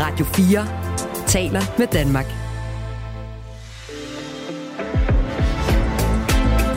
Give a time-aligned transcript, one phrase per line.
[0.00, 2.26] Radio 4 taler med Danmark.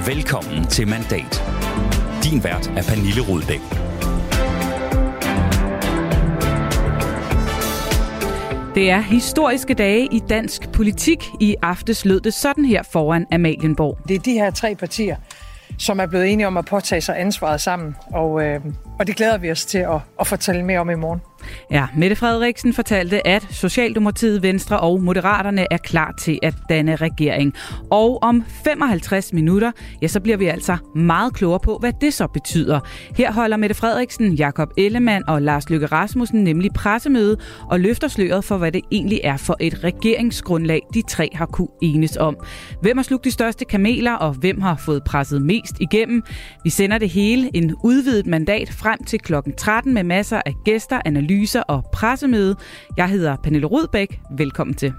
[0.07, 1.43] Velkommen til Mandat.
[2.23, 3.61] Din vært er Pernille Rudbæk.
[8.75, 11.29] Det er historiske dage i dansk politik.
[11.39, 13.97] I aftes lød det sådan her foran Amalienborg.
[14.07, 15.15] Det er de her tre partier,
[15.79, 18.61] som er blevet enige om at påtage sig ansvaret sammen, og, øh,
[18.99, 21.21] og det glæder vi os til at, at fortælle mere om i morgen.
[21.71, 27.53] Ja, Mette Frederiksen fortalte, at Socialdemokratiet, Venstre og Moderaterne er klar til at danne regering.
[27.91, 32.27] Og om 55 minutter, ja, så bliver vi altså meget klogere på, hvad det så
[32.27, 32.79] betyder.
[33.15, 37.37] Her holder Mette Frederiksen, Jakob Ellemann og Lars Løkke Rasmussen nemlig pressemøde
[37.69, 41.67] og løfter sløret for, hvad det egentlig er for et regeringsgrundlag, de tre har kunne
[41.81, 42.37] enes om.
[42.81, 46.23] Hvem har slugt de største kameler, og hvem har fået presset mest igennem?
[46.63, 51.01] Vi sender det hele en udvidet mandat frem til klokken 13 med masser af gæster,
[51.05, 52.55] analyser analyser og pressemøde.
[52.97, 54.19] Jeg hedder Pernille Rudbæk.
[54.37, 54.93] Velkommen til.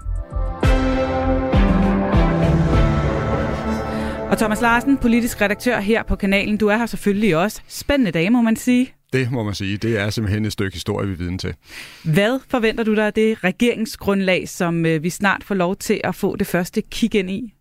[4.30, 6.56] Og Thomas Larsen, politisk redaktør her på kanalen.
[6.56, 7.60] Du er her selvfølgelig også.
[7.68, 8.92] Spændende dag, må man sige.
[9.12, 9.76] Det må man sige.
[9.76, 11.54] Det er simpelthen et stykke historie, vi viden til.
[12.04, 16.14] Hvad forventer du dig af det regeringsgrundlag, som øh, vi snart får lov til at
[16.14, 17.54] få det første kig ind i?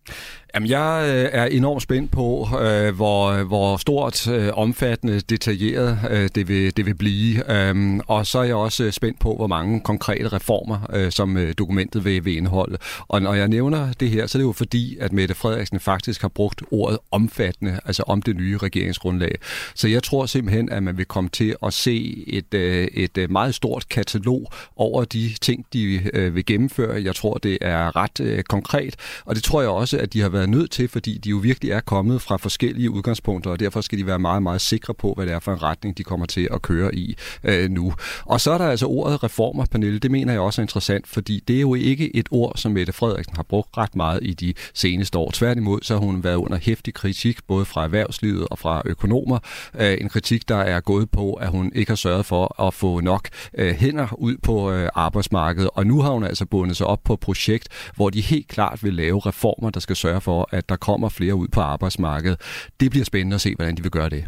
[0.54, 6.28] Jamen, jeg øh, er enormt spændt på, øh, hvor, hvor stort, øh, omfattende, detaljeret øh,
[6.34, 7.52] det, vil, det vil blive.
[7.52, 11.36] Øhm, og så er jeg også øh, spændt på, hvor mange konkrete reformer, øh, som
[11.36, 12.78] øh, dokumentet vil, vil indeholde.
[13.08, 16.20] Og når jeg nævner det her, så er det jo fordi, at Mette Frederiksen faktisk
[16.22, 19.34] har brugt ordet omfattende, altså om det nye regeringsgrundlag.
[19.74, 23.30] Så jeg tror simpelthen, at man vil komme til at se et, øh, et øh,
[23.30, 27.02] meget stort katalog over de ting, de øh, vil gennemføre.
[27.02, 30.28] Jeg tror, det er ret øh, konkret, og det tror jeg også, at de har
[30.28, 33.80] været været nødt til, fordi de jo virkelig er kommet fra forskellige udgangspunkter, og derfor
[33.80, 36.26] skal de være meget, meget sikre på, hvad det er for en retning, de kommer
[36.26, 37.94] til at køre i øh, nu.
[38.24, 39.98] Og så er der altså ordet reformer, Pernille.
[39.98, 42.92] Det mener jeg også er interessant, fordi det er jo ikke et ord, som Mette
[42.92, 45.30] Frederiksen har brugt ret meget i de seneste år.
[45.30, 49.38] Tværtimod så har hun været under hæftig kritik, både fra erhvervslivet og fra økonomer.
[49.78, 53.00] Øh, en kritik, der er gået på, at hun ikke har sørget for at få
[53.00, 53.28] nok
[53.58, 55.70] øh, hænder ud på øh, arbejdsmarkedet.
[55.74, 58.84] Og nu har hun altså bundet sig op på et projekt, hvor de helt klart
[58.84, 62.40] vil lave reformer, der skal sørge for, at der kommer flere ud på arbejdsmarkedet.
[62.80, 64.24] Det bliver spændende at se, hvordan de vil gøre det.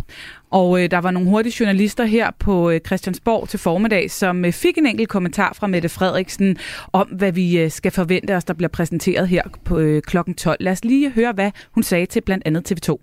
[0.51, 4.53] Og øh, der var nogle hurtige journalister her på øh, Christiansborg til formiddag, som øh,
[4.53, 6.57] fik en enkelt kommentar fra Mette Frederiksen
[6.93, 10.57] om, hvad vi øh, skal forvente os, der bliver præsenteret her på øh, klokken 12.
[10.61, 12.97] Lad os lige høre, hvad hun sagde til blandt andet TV2.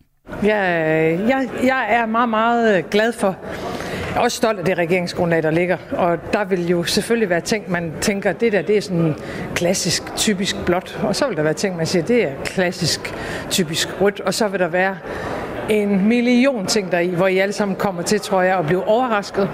[0.43, 3.37] Jeg, jeg, jeg er meget, meget glad for,
[4.11, 5.77] jeg er også stolt af det regeringsgrundlag, der ligger.
[5.91, 9.15] Og der vil jo selvfølgelig være ting, man tænker, det der det er sådan
[9.55, 10.99] klassisk, typisk blåt.
[11.03, 13.13] Og så vil der være ting, man siger, det er klassisk,
[13.49, 14.19] typisk rødt.
[14.19, 14.97] Og så vil der være
[15.69, 19.49] en million ting deri, hvor I alle sammen kommer til, tror jeg, at blive overrasket.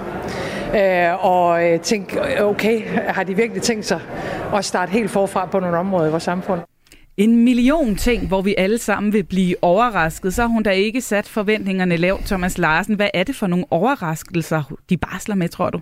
[0.74, 4.00] Øh, og øh, tænke, okay, har de virkelig tænkt sig
[4.54, 6.60] at starte helt forfra på nogle områder i vores samfund?
[7.18, 10.34] En million ting, hvor vi alle sammen vil blive overrasket.
[10.34, 12.94] Så har hun da ikke sat forventningerne lavt, Thomas Larsen.
[12.94, 15.80] Hvad er det for nogle overraskelser, de barsler med, tror du?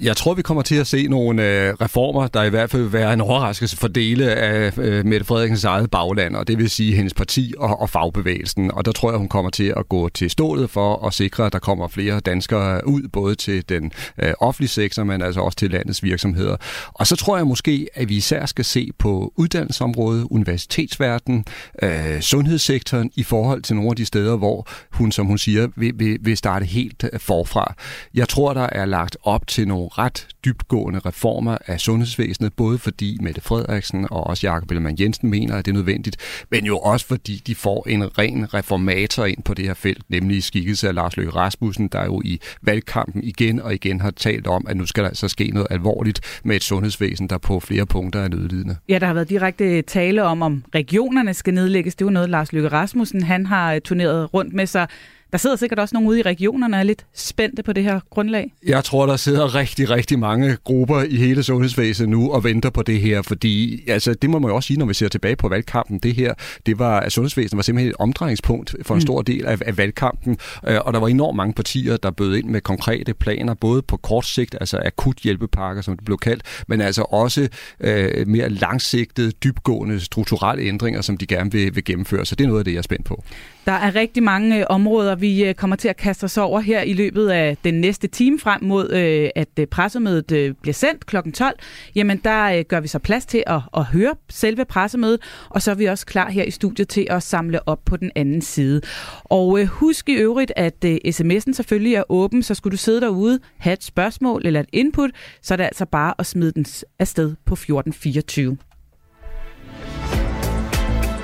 [0.00, 2.92] Jeg tror, vi kommer til at se nogle øh, reformer, der i hvert fald vil
[2.92, 6.94] være en overraskelse for dele af øh, Mette Frederiksens eget bagland, og det vil sige
[6.94, 8.70] hendes parti og, og fagbevægelsen.
[8.70, 11.52] Og der tror jeg, hun kommer til at gå til stålet for at sikre, at
[11.52, 15.70] der kommer flere danskere ud, både til den øh, offentlige sektor, men altså også til
[15.70, 16.56] landets virksomheder.
[16.94, 21.44] Og så tror jeg måske, at vi især skal se på uddannelsesområdet, universitetsverdenen,
[21.82, 25.92] øh, sundhedssektoren i forhold til nogle af de steder, hvor hun, som hun siger, vil,
[25.96, 27.74] vil, vil starte helt øh, forfra.
[28.14, 33.18] Jeg tror, der er lagt op til nogle ret dybtgående reformer af sundhedsvæsenet, både fordi
[33.20, 36.16] Mette Frederiksen og også Jakob Ellemann Jensen mener, at det er nødvendigt,
[36.50, 40.42] men jo også fordi de får en ren reformator ind på det her felt, nemlig
[40.42, 44.66] skikkelse af Lars Løkke Rasmussen, der jo i valgkampen igen og igen har talt om,
[44.68, 48.20] at nu skal der altså ske noget alvorligt med et sundhedsvæsen, der på flere punkter
[48.20, 48.76] er nødlidende.
[48.88, 51.94] Ja, der har været direkte tale om, om regionerne skal nedlægges.
[51.94, 54.86] Det er jo noget, Lars Løkke Rasmussen han har øh, turneret rundt med sig.
[55.32, 58.00] Der sidder sikkert også nogen ude i regionerne, og er lidt spændte på det her
[58.10, 58.52] grundlag.
[58.66, 62.82] Jeg tror, der sidder rigtig, rigtig mange grupper i hele sundhedsvæsenet nu og venter på
[62.82, 65.48] det her, fordi altså, det må man jo også sige, når vi ser tilbage på
[65.48, 65.98] valgkampen.
[65.98, 66.34] Det her,
[66.66, 69.00] det var, at sundhedsvæsenet var simpelthen et omdrejningspunkt for en mm.
[69.00, 70.38] stor del af, af valgkampen,
[70.68, 73.96] øh, og der var enormt mange partier, der bød ind med konkrete planer, både på
[73.96, 77.48] kort sigt, altså akut hjælpepakker, som det blev kaldt, men altså også
[77.80, 82.26] øh, mere langsigtede, dybgående strukturelle ændringer, som de gerne vil, vil gennemføre.
[82.26, 83.22] Så det er noget af det, jeg er spændt på.
[83.66, 86.92] Der er rigtig mange områder, vi øh, kommer til at kaste os over her i
[86.92, 91.16] løbet af den næste time frem mod, øh, at øh, pressemødet øh, bliver sendt kl.
[91.34, 91.58] 12.
[91.94, 95.70] Jamen, der øh, gør vi så plads til at, at høre selve pressemødet, og så
[95.70, 98.80] er vi også klar her i studiet til at samle op på den anden side.
[99.24, 103.00] Og øh, husk i øvrigt, at øh, sms'en selvfølgelig er åben, så skulle du sidde
[103.00, 105.10] derude, have et spørgsmål eller et input,
[105.42, 106.66] så er det altså bare at smide den
[106.98, 108.56] afsted på 1424.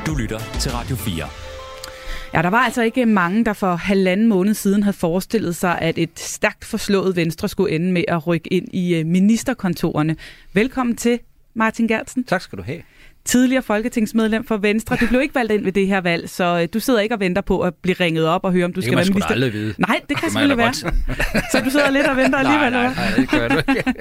[0.07, 1.44] Du lytter til Radio 4.
[2.35, 5.99] Ja, der var altså ikke mange, der for halvanden måned siden havde forestillet sig, at
[5.99, 10.17] et stærkt forslået Venstre skulle ende med at rykke ind i øh, ministerkontorerne.
[10.53, 11.21] Velkommen til,
[11.55, 12.25] Martin Gertsen.
[12.25, 12.83] Tak skal du have
[13.25, 14.97] tidligere folketingsmedlem for Venstre.
[15.01, 17.21] Du blev ikke valgt ind ved det her valg, så øh, du sidder ikke og
[17.21, 19.35] venter på at blive ringet op og høre, om du det skal være minister.
[19.35, 19.75] Det kan man vide.
[19.79, 20.75] Nej, det kan selvfølgelig være.
[21.53, 22.73] så du sidder lidt og venter alligevel?
[22.73, 23.95] Nej, nej, nej, det gør du ikke.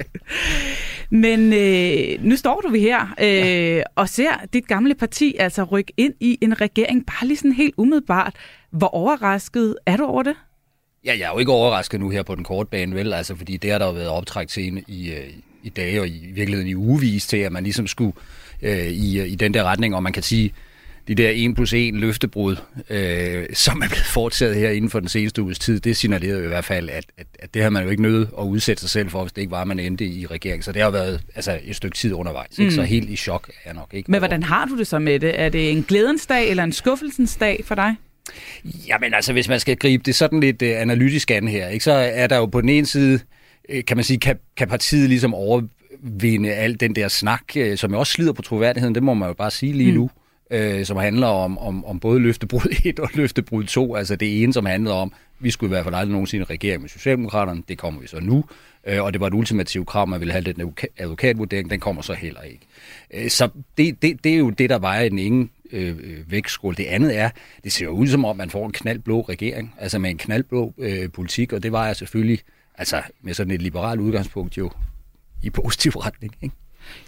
[1.24, 5.92] Men øh, nu står du vi her øh, og ser dit gamle parti altså rykke
[5.96, 8.34] ind i en regering, bare lige sådan helt umiddelbart.
[8.70, 10.34] Hvor overrasket er du over det?
[11.04, 13.12] Ja, jeg er jo ikke overrasket nu her på den korte bane, vel?
[13.12, 15.30] Altså, fordi det har der jo været optrækt til i, øh,
[15.62, 19.34] i dage og i virkeligheden i ugevis til, at man ligesom skulle øh, i, i
[19.34, 20.52] den der retning, og man kan sige,
[21.08, 22.56] de der 1 plus 1 løftebrud,
[22.90, 26.44] øh, som er blevet fortsat her inden for den seneste uges tid, det signalerer jo
[26.44, 28.90] i hvert fald, at, at, at det har man jo ikke nødt at udsætte sig
[28.90, 30.64] selv for, hvis det ikke var, at man endte i regering.
[30.64, 32.58] Så det har været altså, et stykke tid undervejs.
[32.58, 32.64] Mm.
[32.64, 32.74] Ikke?
[32.74, 34.10] Så helt i chok er jeg nok ikke.
[34.10, 35.40] Men hvordan har du det så med det?
[35.40, 37.94] Er det en glædens dag eller en skuffelsens dag for dig?
[38.88, 41.92] Jamen altså, hvis man skal gribe det sådan lidt uh, analytisk an her, ikke, så
[41.92, 43.20] er der jo på den ene side,
[43.74, 45.62] uh, kan man sige, kan, kan partiet ligesom over,
[46.04, 49.28] vinde al den der snak, øh, som jo også slider på troværdigheden, det må man
[49.28, 49.98] jo bare sige lige mm.
[49.98, 50.10] nu,
[50.50, 53.94] øh, som handler om, om, om både løftebrud 1 og løftebrud 2.
[53.94, 56.88] Altså det ene, som handler om, vi skulle i hvert fald aldrig nogensinde regere med
[56.88, 58.44] Socialdemokraterne, det kommer vi så nu,
[58.86, 62.12] øh, og det var et ultimativt krav, man ville have den advokatvurdering, den kommer så
[62.12, 62.66] heller ikke.
[63.14, 63.48] Øh, så
[63.78, 65.96] det, det, det er jo det, der vejer den ingen øh,
[66.30, 66.76] vægtskål.
[66.76, 67.30] Det andet er,
[67.64, 70.74] det ser jo ud som om, man får en knaldblå regering, altså med en knaldblå
[70.78, 72.38] øh, politik, og det var jeg selvfølgelig,
[72.78, 74.70] altså med sådan et liberalt udgangspunkt jo
[75.44, 76.34] i positiv retning.
[76.42, 76.54] Ikke?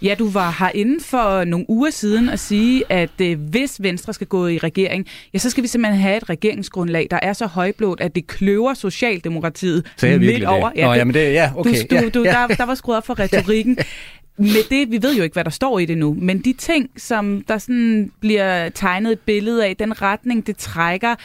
[0.01, 4.13] Ja, du var her inden for nogle uger siden at sige, at øh, hvis Venstre
[4.13, 7.45] skal gå i regering, ja, så skal vi simpelthen have et regeringsgrundlag, der er så
[7.45, 10.71] højblåt, at det kløver Socialdemokratiet midt over.
[10.75, 11.83] Ja, Nå, det, jamen det, ja, okay.
[11.89, 12.31] Du, du, du, ja.
[12.31, 13.77] Der, der var skruet op for retorikken.
[14.39, 16.89] Med det, vi ved jo ikke, hvad der står i det nu, men de ting,
[16.97, 21.15] som der sådan bliver tegnet et billede af, den retning, det trækker,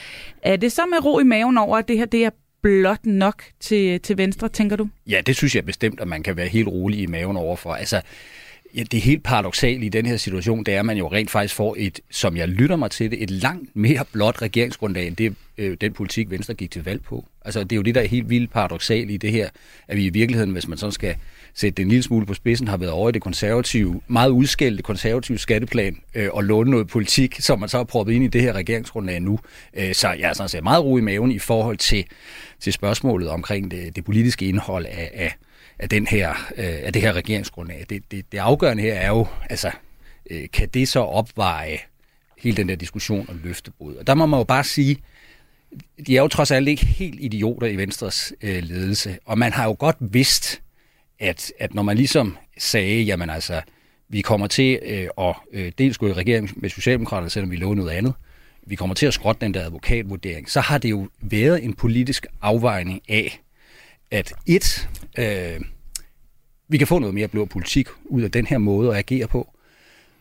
[0.42, 2.30] er det så med ro i maven over, at det her det er
[2.62, 4.88] blot nok til, til Venstre, tænker du?
[5.06, 7.74] Ja, det synes jeg bestemt, at man kan være helt rolig i maven overfor.
[7.74, 8.00] Altså,
[8.74, 11.30] ja, det er helt paradoxalt i den her situation, det er, at man jo rent
[11.30, 15.16] faktisk får et, som jeg lytter mig til det, et langt mere blot regeringsgrundlag, end
[15.16, 17.24] det, øh, den politik, Venstre gik til valg på.
[17.44, 19.48] Altså, det er jo det, der er helt vildt paradoxalt i det her,
[19.88, 21.16] at vi i virkeligheden, hvis man sådan skal
[21.54, 24.82] sætte det en lille smule på spidsen, har været over i det konservative, meget udskældte
[24.82, 28.40] konservative skatteplan øh, og låne noget politik, som man så har proppet ind i det
[28.40, 29.38] her regeringsgrundlag nu.
[29.74, 32.04] Øh, så jeg er sådan set meget ro i maven i forhold til,
[32.60, 35.36] til spørgsmålet omkring det, det politiske indhold af, af,
[35.78, 37.86] af, den her, øh, af det her regeringsgrundlag.
[37.90, 39.70] Det, det, det afgørende her er jo, altså,
[40.30, 41.78] øh, kan det så opveje
[42.38, 43.94] hele den der diskussion om løftebrud?
[43.94, 44.96] Og der må man jo bare sige,
[46.06, 49.64] de er jo trods alt ikke helt idioter i Venstres øh, ledelse, og man har
[49.64, 50.62] jo godt vidst,
[51.22, 53.60] at, at når man ligesom sagde, jamen altså,
[54.08, 57.76] vi kommer til øh, at øh, dels gå i regering med Socialdemokraterne, selvom vi lovede
[57.76, 58.14] noget andet,
[58.66, 62.26] vi kommer til at skrotte den der advokatvurdering, så har det jo været en politisk
[62.42, 63.40] afvejning af,
[64.10, 64.88] at et,
[65.18, 65.60] øh,
[66.68, 69.54] vi kan få noget mere blå politik ud af den her måde at agere på,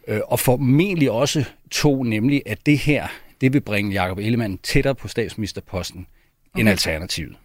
[0.07, 3.07] øh, og formentlig også to, nemlig at det her,
[3.41, 6.07] det vil bringe Jacob Ellemann tættere på statsministerposten
[6.53, 6.59] okay.
[6.59, 7.35] end alternativet.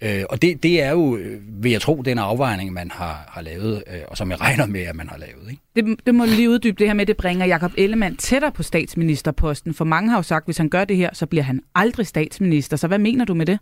[0.00, 3.40] Øh, og det, det er jo, øh, vil jeg tro, den afvejning, man har, har
[3.40, 5.50] lavet, øh, og som jeg regner med, at man har lavet.
[5.50, 5.62] Ikke?
[5.76, 9.74] Det, det må lige uddybe det her med, det bringer Jakob Ellemann tættere på statsministerposten.
[9.74, 12.06] For mange har jo sagt, at hvis han gør det her, så bliver han aldrig
[12.06, 12.76] statsminister.
[12.76, 13.58] Så hvad mener du med det?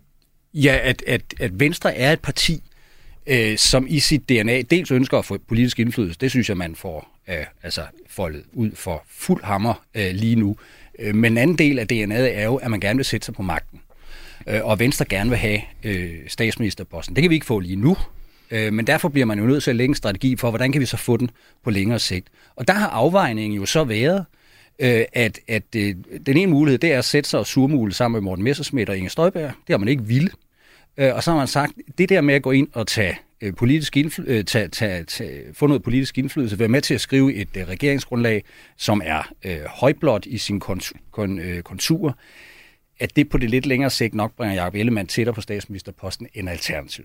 [0.55, 2.62] Ja, at, at, at Venstre er et parti,
[3.26, 6.19] øh, som i sit DNA dels ønsker at få politisk indflydelse.
[6.21, 10.57] Det synes jeg, man får øh, altså foldet ud for fuld hammer øh, lige nu.
[10.99, 13.35] Øh, men en anden del af DNA'et er jo, at man gerne vil sætte sig
[13.35, 13.81] på magten
[14.47, 17.17] øh, og Venstre gerne vil have øh, statsministerposten.
[17.17, 17.97] Det kan vi ikke få lige nu,
[18.51, 20.81] øh, men derfor bliver man jo nødt til at lægge en strategi for, hvordan kan
[20.81, 21.31] vi så få den
[21.65, 22.29] på længere sigt.
[22.57, 24.25] Og der har afvejningen jo så været,
[24.79, 25.95] øh, at, at øh,
[26.27, 28.97] den ene mulighed, det er at sætte sig og surmule sammen med Morten Messersmith og
[28.97, 29.53] Inger Støjberg.
[29.67, 30.31] Det har man ikke ville.
[30.97, 33.55] Øh, og så har man sagt, det der med at gå ind og tage øh,
[33.55, 37.35] politisk indfly- øh, tage, tage, tage, få noget politisk indflydelse, være med til at skrive
[37.35, 38.45] et øh, regeringsgrundlag,
[38.77, 42.19] som er øh, højblåt i sin kon, kon, øh, kontur,
[43.01, 46.49] at det på det lidt længere sigt nok bringer Jacob Ellemann tættere på statsministerposten end
[46.49, 47.05] alternativ.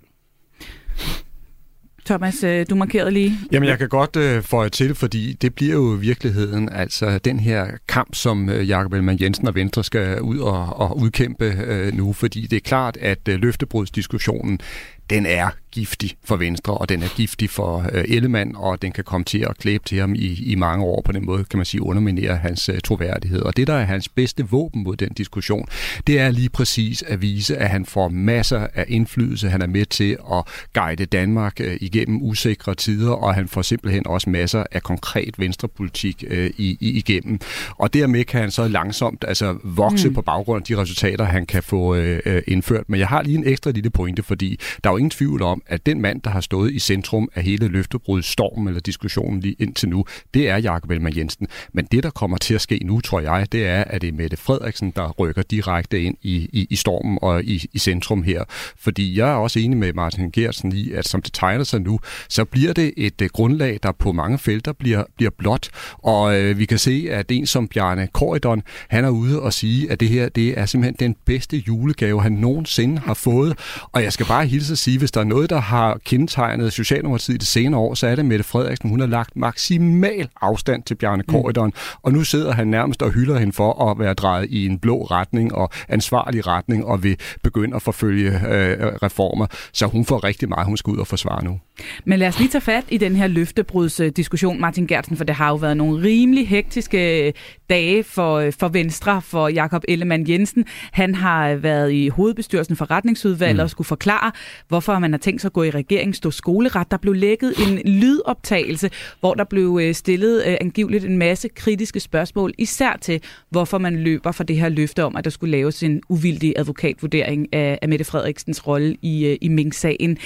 [2.06, 3.38] Thomas, øh, du markerede lige.
[3.52, 7.40] Jamen, jeg kan godt øh, få til, fordi det bliver jo i virkeligheden altså den
[7.40, 11.94] her kamp, som øh, Jakob Ellemann Jensen og Venstre skal ud og, og udkæmpe øh,
[11.94, 14.60] nu, fordi det er klart, at øh, løftebrudsdiskussionen,
[15.10, 19.04] den er giftig for Venstre, og den er giftig for øh, Ellemann, og den kan
[19.04, 21.66] komme til at klæbe til ham i, i mange år på den måde, kan man
[21.66, 23.42] sige, underminere hans øh, troværdighed.
[23.42, 25.68] Og det, der er hans bedste våben mod den diskussion,
[26.08, 29.50] det er lige præcis at vise, at han får masser af indflydelse.
[29.50, 34.08] Han er med til at guide Danmark øh, igennem usikre tider, og han får simpelthen
[34.08, 37.40] også masser af konkret venstrepolitik øh, i, i, igennem.
[37.78, 40.14] Og dermed kan han så langsomt altså, vokse mm.
[40.14, 42.90] på baggrund af de resultater, han kan få øh, øh indført.
[42.90, 45.62] Men jeg har lige en ekstra lille pointe, fordi der er jo ingen tvivl om,
[45.68, 49.90] at den mand, der har stået i centrum af hele løftebrudstormen eller diskussionen lige indtil
[49.90, 51.48] nu, det er Jakob Ellemann Jensen.
[51.74, 54.14] Men det, der kommer til at ske nu, tror jeg, det er, at det er
[54.14, 58.44] Mette Frederiksen, der rykker direkte ind i, i, i stormen og i, i centrum her.
[58.78, 62.00] Fordi jeg er også enig med Martin Gersen i, at som det tegner sig nu,
[62.30, 65.70] så bliver det et øh, grundlag, der på mange felter bliver, bliver blot.
[65.98, 69.92] Og øh, vi kan se, at en som Bjarne Korydon, han er ude og sige,
[69.92, 73.58] at det her det er simpelthen den bedste julegave, han nogensinde har fået.
[73.92, 77.36] Og jeg skal bare hilse at sige, hvis der er noget, der har kendetegnet Socialdemokratiet
[77.36, 78.90] i det senere år, så er det Mette Frederiksen.
[78.90, 81.74] Hun har lagt maksimal afstand til Bjarne Korydon, mm.
[82.04, 85.04] og nu sidder han nærmest og hylder hende for at være drejet i en blå
[85.04, 89.48] retning og ansvarlig retning og vil begynde at forfølge øh, reformer.
[89.74, 91.60] Så hun får rigtig meget, hun skal ud og forsvare nu.
[92.06, 95.50] Men lad os lige tage fat i den her løftebrudsdiskussion, Martin Gertsen, for det har
[95.50, 97.34] jo været nogle rimelig hektiske
[97.70, 100.66] dage for, for Venstre, for Jakob Ellemann Jensen.
[100.92, 103.64] Han har været i hovedbestyrelsen for retningsudvalget mm.
[103.64, 104.32] og skulle forklare,
[104.80, 106.92] hvorfor man har tænkt sig at gå i regering, stå skoleret.
[106.92, 112.00] Der blev lækket en lydoptagelse, hvor der blev øh, stillet øh, angiveligt en masse kritiske
[112.00, 115.84] spørgsmål, især til, hvorfor man løber for det her løfte om, at der skulle laves
[115.84, 120.18] en uvildig advokatvurdering af, af Mette Frederiksens rolle i, øh, i Mink-sagen.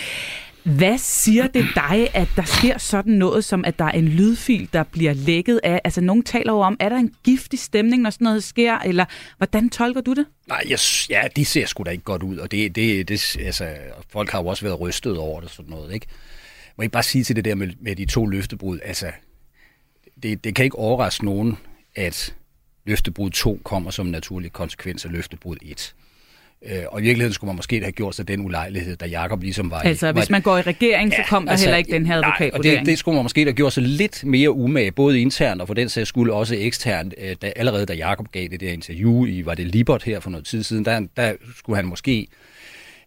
[0.64, 4.70] Hvad siger det dig, at der sker sådan noget, som at der er en lydfil,
[4.74, 5.82] der bliver lækket af?
[5.84, 9.06] Altså, nogen taler jo om, er der en giftig stemning, når sådan noget sker, eller
[9.38, 10.26] hvordan tolker du det?
[10.48, 10.80] Nej, jeg,
[11.10, 13.76] ja, det ser sgu da ikke godt ud, og det, det, det, altså,
[14.10, 16.08] folk har jo også været rystet over det sådan noget, ikke?
[16.78, 19.12] Må jeg bare sige til det der med, med de to løftebrud, altså,
[20.24, 21.58] det, det kan ikke overraske nogen,
[21.96, 22.36] at
[22.86, 25.96] løftebrud 2 kommer som en naturlig konsekvens af løftebrud 1.
[26.66, 29.72] Øh, og i virkeligheden skulle man måske have gjort sig den ulejlighed, da Jakob ligesom
[29.72, 31.92] var Altså, i, hvis man går i regering, ja, så kom der altså, heller ikke
[31.92, 32.74] den her advokatvurdering.
[32.74, 35.62] Nej, og det, det skulle man måske have gjort sig lidt mere umage, både internt
[35.62, 37.14] og for den sags skyld også eksternt.
[37.18, 40.30] Øh, da, allerede da Jakob gav det der interview i, var det Libert her for
[40.30, 42.28] noget tid siden, der, der skulle han måske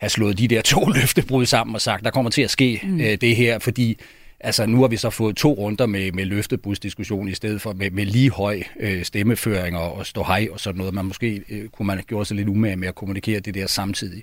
[0.01, 3.01] have slået de der to løftebrud sammen og sagt, der kommer til at ske mm.
[3.01, 3.99] øh, det her, fordi
[4.41, 7.91] Altså nu har vi så fået to runder med, med løftebrudsdiskussion i stedet for med,
[7.91, 10.95] med lige høj øh, stemmeføring og, og stå hej og sådan noget.
[10.95, 13.67] Man måske øh, kunne man have gjort sig lidt umage med at kommunikere det der
[13.67, 14.23] samtidig.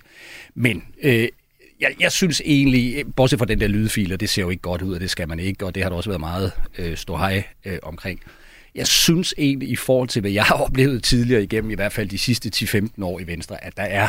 [0.54, 1.28] Men øh,
[1.80, 4.82] jeg, jeg synes egentlig, bortset fra den der lydfil, og det ser jo ikke godt
[4.82, 7.16] ud, og det skal man ikke, og det har der også været meget øh, stå
[7.16, 8.20] hej øh, omkring.
[8.74, 12.08] Jeg synes egentlig, i forhold til, hvad jeg har oplevet tidligere igennem, i hvert fald
[12.08, 14.08] de sidste 10-15 år i Venstre, at der er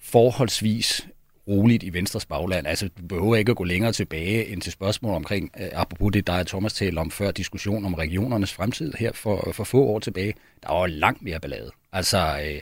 [0.00, 1.06] forholdsvis
[1.48, 2.66] roligt i Venstres bagland.
[2.66, 6.26] Altså, du behøver ikke at gå længere tilbage end til spørgsmål omkring, øh, apropos det,
[6.26, 9.98] der er Thomas talte om før, diskussion om regionernes fremtid her for, for få år
[9.98, 10.34] tilbage.
[10.62, 11.70] Der var langt mere ballade.
[11.92, 12.60] Altså, øh,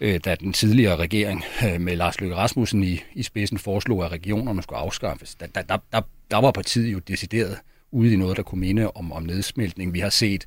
[0.00, 1.44] øh, da den tidligere regering
[1.78, 5.78] med Lars Løkke Rasmussen i, i spidsen foreslog, at regionerne skulle afskaffes, der, der, der,
[5.92, 7.58] der, der var partiet jo decideret
[7.90, 9.94] ude i noget, der kunne minde om, om nedsmeltning.
[9.94, 10.44] Vi har set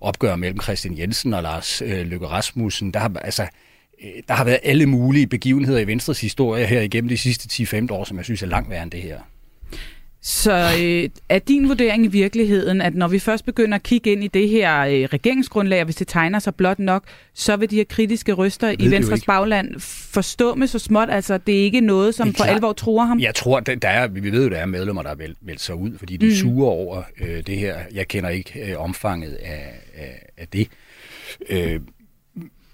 [0.00, 2.90] opgør mellem Christian Jensen og Lars øh, Løkke Rasmussen.
[2.90, 3.46] Der har, altså,
[4.28, 8.04] der har været alle mulige begivenheder i Venstres historie her igennem de sidste 10-15 år,
[8.04, 9.18] som jeg synes er langt værre end det her.
[10.22, 14.24] Så øh, er din vurdering i virkeligheden, at når vi først begynder at kigge ind
[14.24, 17.76] i det her øh, regeringsgrundlag, og hvis det tegner sig blot nok, så vil de
[17.76, 19.80] her kritiske røster i Venstres bagland
[20.12, 23.20] forstå med så småt, altså det er ikke noget, som for alvor tror ham?
[23.20, 25.98] Jeg tror, der, er, vi ved jo, der er medlemmer, der har meldt sig ud,
[25.98, 26.32] fordi de mm.
[26.32, 27.76] suger over øh, det her.
[27.92, 30.68] Jeg kender ikke øh, omfanget af, af, af det.
[31.50, 31.80] Øh,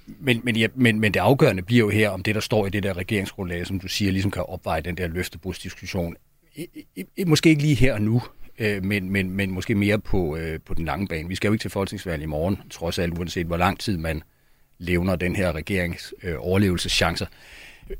[0.06, 2.70] men, men, ja, men, men det afgørende bliver jo her, om det, der står i
[2.70, 6.16] det der regeringsgrundlag, som du siger, ligesom kan opveje den der løftebrudsdiskussion.
[7.26, 8.22] Måske ikke lige her og nu,
[8.58, 11.28] øh, men, men, men måske mere på, øh, på den lange bane.
[11.28, 14.22] Vi skal jo ikke til folketingsvalg i morgen, trods alt uanset hvor lang tid man
[14.78, 17.26] levner den her regerings øh, overlevelseschancer.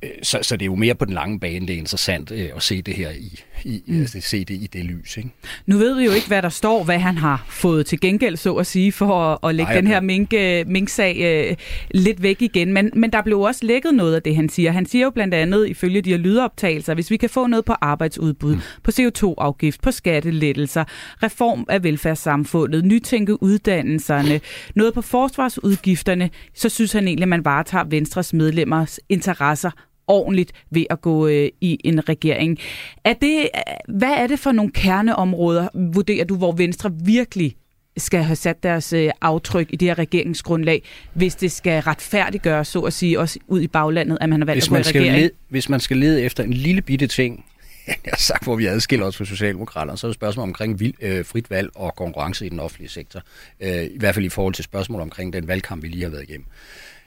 [0.02, 2.48] Øh, så, så det er jo mere på den lange bane, det er interessant øh,
[2.56, 4.00] at se det her i, i mm.
[4.00, 5.16] altså, se det i det lys.
[5.16, 5.30] Ikke?
[5.66, 8.54] Nu ved vi jo ikke, hvad der står, hvad han har fået til gengæld, så
[8.54, 11.56] at sige, for at, at lægge Nej, den her mink, øh, mink-sag øh,
[11.90, 12.72] lidt væk igen.
[12.72, 14.72] Men, men der blev også lækket noget af det, han siger.
[14.72, 17.74] Han siger jo blandt andet, ifølge de her lydoptagelser, hvis vi kan få noget på
[17.80, 18.60] arbejdsudbud, mm.
[18.82, 20.84] på CO2-afgift, på skattelettelser,
[21.22, 24.40] reform af velfærdssamfundet, nytænke uddannelserne,
[24.74, 29.70] noget på forsvarsudgifterne, så synes han egentlig, at man varetager Venstres medlemmers interesser
[30.06, 32.58] ordentligt ved at gå øh, i en regering.
[33.04, 33.48] Er det,
[33.88, 37.56] hvad er det for nogle kerneområder, vurderer du, hvor Venstre virkelig
[37.96, 40.82] skal have sat deres øh, aftryk i det her regeringsgrundlag,
[41.14, 44.56] hvis det skal retfærdiggøre, så at sige, også ud i baglandet, at man har valgt
[44.56, 45.30] hvis at gå i skal regering?
[45.48, 47.44] Hvis man skal lede efter en lille bitte ting,
[47.86, 50.94] jeg har sagt, hvor vi adskiller os fra Socialdemokraterne, så er det spørgsmål omkring vild,
[51.00, 53.22] øh, frit valg og konkurrence i den offentlige sektor.
[53.60, 56.22] Øh, I hvert fald i forhold til spørgsmål omkring den valgkamp, vi lige har været
[56.22, 56.46] igennem.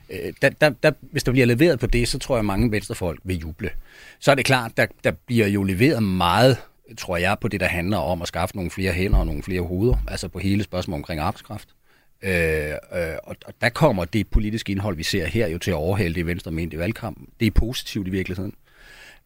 [0.10, 3.20] Øh, der, der, der, hvis der bliver leveret på det, så tror jeg, mange venstrefolk
[3.24, 3.70] vil juble.
[4.20, 6.58] Så er det klart, der, der bliver jo leveret meget
[6.98, 9.62] tror jeg, på det, der handler om at skaffe nogle flere hænder og nogle flere
[9.62, 11.68] hoveder, altså på hele spørgsmålet omkring arbejdskraft.
[12.22, 15.76] Øh, øh, og, og der kommer det politiske indhold, vi ser her, jo til at
[15.76, 17.28] overhale det i Venstre ment i valgkampen.
[17.40, 18.54] Det er positivt i virkeligheden.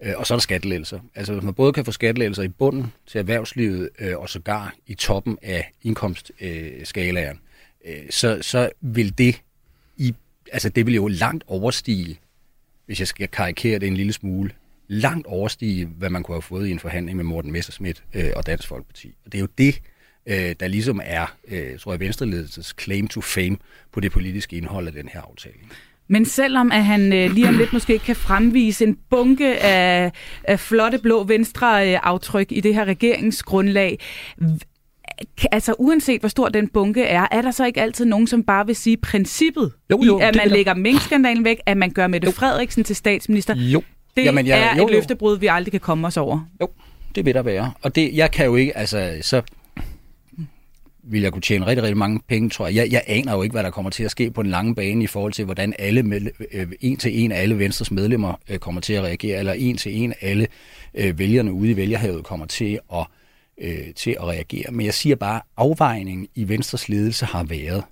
[0.04, 1.00] Øh, og så er der skattelettelser.
[1.16, 4.94] Altså hvis man både kan få skattelettelser i bunden til erhvervslivet, øh, og sågar i
[4.94, 7.40] toppen af indkomstskalaen,
[7.86, 9.42] øh, så, så vil det
[9.98, 10.16] i,
[10.52, 12.20] altså det vil jo langt overstige,
[12.86, 14.52] hvis jeg skal karikere det en lille smule,
[14.88, 18.46] langt overstige, hvad man kunne have fået i en forhandling med Morten Messerschmidt øh, og
[18.46, 19.14] Dansk Folkeparti.
[19.26, 19.82] Og det er jo det,
[20.26, 23.58] øh, der ligesom er, øh, tror jeg, Venstreledelses claim to fame
[23.92, 25.56] på det politiske indhold af den her aftale.
[26.12, 30.12] Men selvom at han øh, lige om lidt måske kan fremvise en bunke af,
[30.44, 34.00] af flotte blå venstre øh, aftryk i det her regeringsgrundlag,
[35.52, 38.66] altså uanset hvor stor den bunke er, er der så ikke altid nogen, som bare
[38.66, 42.26] vil sige princippet jo, jo, i, at man lægger minkskandalen væk, at man gør Mette
[42.26, 42.32] jo.
[42.32, 43.56] Frederiksen til statsminister?
[43.56, 43.84] Jo.
[44.18, 46.48] Det Jamen, ja, er jo, et løftebrud, vi aldrig kan komme os over.
[46.62, 46.70] Jo,
[47.16, 47.72] det vil der være.
[47.82, 49.42] Og det, jeg kan jo ikke, altså, så
[51.04, 52.76] vil jeg kunne tjene rigtig, rigtig mange penge, tror jeg.
[52.76, 52.92] jeg.
[52.92, 55.08] Jeg aner jo ikke, hvad der kommer til at ske på den lange bane i
[55.08, 56.22] forhold til, hvordan alle med,
[56.52, 60.04] øh, en til en alle Venstres medlemmer øh, kommer til at reagere, eller en til
[60.04, 60.48] en alle
[60.94, 63.06] øh, vælgerne ude i vælgerhavet kommer til at,
[63.62, 64.72] øh, til at reagere.
[64.72, 67.84] Men jeg siger bare, at afvejningen i Venstres ledelse har været,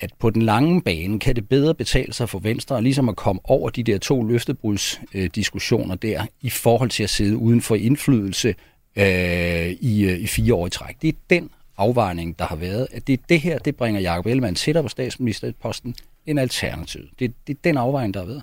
[0.00, 3.40] at på den lange bane kan det bedre betale sig for Venstre, ligesom at komme
[3.44, 8.54] over de der to løftebrudsdiskussioner der, i forhold til at sidde uden for indflydelse
[8.96, 11.02] øh, i, øh, i fire år i træk.
[11.02, 14.56] Det er den afvejning, der har været, at det, det her, det bringer Jacob Ellemann
[14.56, 15.94] tættere på statsministerposten
[16.26, 17.08] end alternativet.
[17.18, 18.42] Det, det er den afvejning, der har været.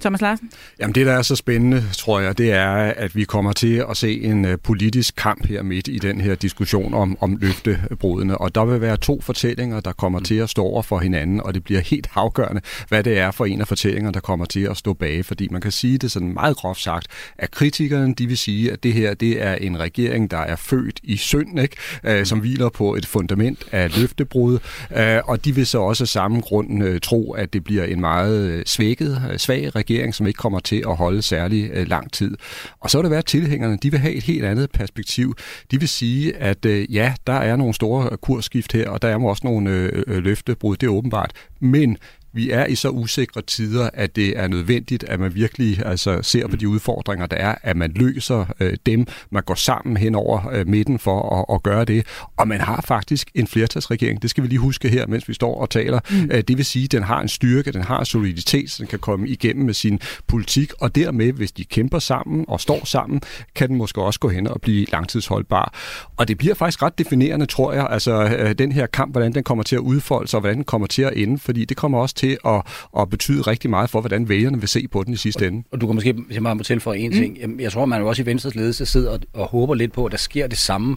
[0.00, 0.50] Thomas Larsen?
[0.80, 3.96] Jamen det, der er så spændende, tror jeg, det er, at vi kommer til at
[3.96, 8.38] se en uh, politisk kamp her midt i den her diskussion om, om løftebrudene.
[8.38, 11.54] Og der vil være to fortællinger, der kommer til at stå over for hinanden, og
[11.54, 14.76] det bliver helt afgørende, hvad det er for en af fortællingerne, der kommer til at
[14.76, 15.24] stå bag.
[15.24, 17.06] Fordi man kan sige det sådan meget groft sagt,
[17.38, 21.00] at kritikerne, de vil sige, at det her, det er en regering, der er født
[21.02, 21.76] i synd, ikke?
[22.08, 24.58] Uh, som hviler på et fundament af løftebrud.
[24.90, 28.62] Uh, og de vil så også af samme grund tro, at det bliver en meget
[28.68, 32.36] svækket, svag regering, regering, som ikke kommer til at holde særlig øh, lang tid.
[32.80, 35.34] Og så vil det være, at tilhængerne de vil have et helt andet perspektiv.
[35.70, 39.18] De vil sige, at øh, ja, der er nogle store kursskift her, og der er
[39.18, 41.32] også nogle øh, øh, løftebrud, det er åbenbart.
[41.60, 41.96] Men
[42.32, 46.46] vi er i så usikre tider, at det er nødvendigt, at man virkelig altså, ser
[46.46, 50.50] på de udfordringer, der er, at man løser øh, dem, man går sammen hen over
[50.52, 54.42] øh, midten for at, at gøre det, og man har faktisk en flertalsregering, det skal
[54.42, 56.00] vi lige huske her, mens vi står og taler.
[56.10, 56.30] Mm.
[56.32, 58.98] Øh, det vil sige, at den har en styrke, den har soliditet, så den kan
[58.98, 63.20] komme igennem med sin politik, og dermed, hvis de kæmper sammen og står sammen,
[63.54, 65.74] kan den måske også gå hen og blive langtidsholdbar.
[66.16, 69.44] Og det bliver faktisk ret definerende, tror jeg, altså øh, den her kamp, hvordan den
[69.44, 71.98] kommer til at udfolde sig, og hvordan den kommer til at ende, fordi det kommer
[71.98, 72.62] også til at,
[72.98, 75.64] at betyde rigtig meget for, hvordan vælgerne vil se på den i sidste ende.
[75.72, 77.16] Og du kan måske, hvis jeg bare må tilføje en mm.
[77.16, 80.06] ting, jeg tror, man jo også i Venstres ledelse sidder og, og håber lidt på,
[80.06, 80.96] at der sker det samme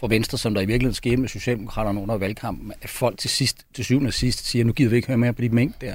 [0.00, 3.66] for Venstre, som der i virkeligheden skete med Socialdemokraterne under valgkampen, at folk til, sidst,
[3.74, 5.94] til syvende og sidst siger, nu gider vi ikke høre mere på de mængde der.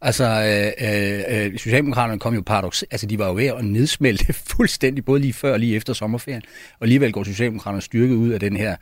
[0.00, 5.04] Altså, øh, øh, Socialdemokraterne kom jo paradox, altså de var jo ved at nedsmelte fuldstændig,
[5.04, 8.56] både lige før og lige efter sommerferien, og alligevel går Socialdemokraterne styrket ud af den
[8.56, 8.76] her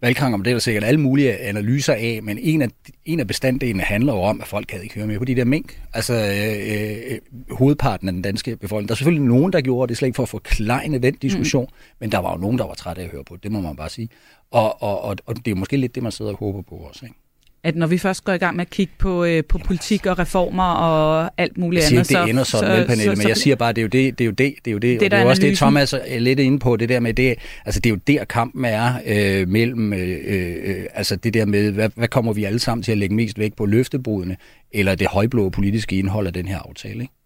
[0.00, 2.68] valgkamp, og det er der sikkert alle mulige analyser af, men en af,
[3.04, 5.44] en af bestanddelene handler jo om, at folk kan ikke høre mere på de der
[5.44, 5.80] mink.
[5.94, 7.18] Altså, øh, øh,
[7.56, 8.88] hovedparten af den danske befolkning.
[8.88, 11.96] Der er selvfølgelig nogen, der gjorde det slet ikke for at forklejne den diskussion, mm.
[12.00, 13.60] men der var jo nogen, der var trætte af at høre på det, det må
[13.60, 14.08] man bare sige.
[14.50, 17.04] Og, og, og, og det er måske lidt det, man sidder og håber på også,
[17.06, 17.16] ikke?
[17.64, 20.18] At når vi først går i gang med at kigge på, øh, på politik og
[20.18, 21.98] reformer og alt muligt andet, så...
[21.98, 23.88] Jeg siger ikke, det ender sådan, vel, Pernille, men jeg siger bare, det er jo
[23.88, 25.56] det, det er jo det, det er jo det, det, og det er også det,
[25.56, 28.64] Thomas er lidt inde på, det der med det, altså det er jo der kampen
[28.64, 32.82] er øh, mellem, øh, øh, altså det der med, hvad, hvad kommer vi alle sammen
[32.82, 34.36] til at lægge mest vægt på, løftebrudene,
[34.72, 37.17] eller det højblå politiske indhold af den her aftale, ikke?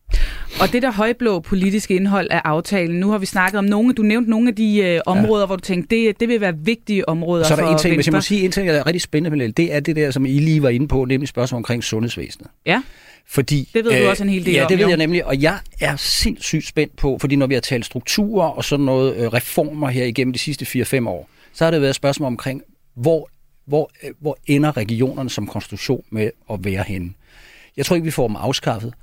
[0.60, 4.02] Og det der højblå politiske indhold af aftalen, nu har vi snakket om nogle, du
[4.02, 5.46] nævnte nogle af de øh, områder, ja.
[5.46, 7.94] hvor du tænkte, det, det vil være vigtige områder Så er der en ting, Venstre.
[7.94, 10.26] hvis jeg må sige en ting, der er rigtig spændende, det er det der, som
[10.26, 12.50] I lige var inde på, nemlig spørgsmål omkring sundhedsvæsenet.
[12.66, 12.82] Ja.
[13.26, 14.68] Fordi, det ved du også en hel del ja, om.
[14.68, 14.88] det ved jo.
[14.88, 18.64] jeg nemlig, og jeg er sindssygt spændt på, fordi når vi har talt strukturer og
[18.64, 21.96] sådan noget øh, reformer her igennem de sidste 4-5 år, så har det været et
[21.96, 22.62] spørgsmål omkring,
[22.94, 23.30] hvor,
[23.66, 27.12] hvor, øh, hvor ender regionerne som konstruktion med at være henne.
[27.76, 28.94] Jeg tror ikke, vi får dem afskaffet.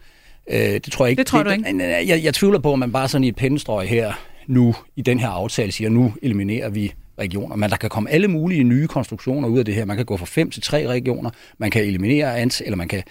[0.49, 1.19] Øh, det tror jeg ikke.
[1.19, 1.77] Det tror du ikke?
[1.77, 4.13] Jeg, jeg, jeg tvivler på, at man bare sådan i et pennestrøg her
[4.47, 7.55] nu i den her aftale siger, nu eliminerer vi regioner.
[7.55, 9.85] Men der kan komme alle mulige nye konstruktioner ud af det her.
[9.85, 13.03] Man kan gå fra fem til tre regioner, man kan eliminere ans eller man kan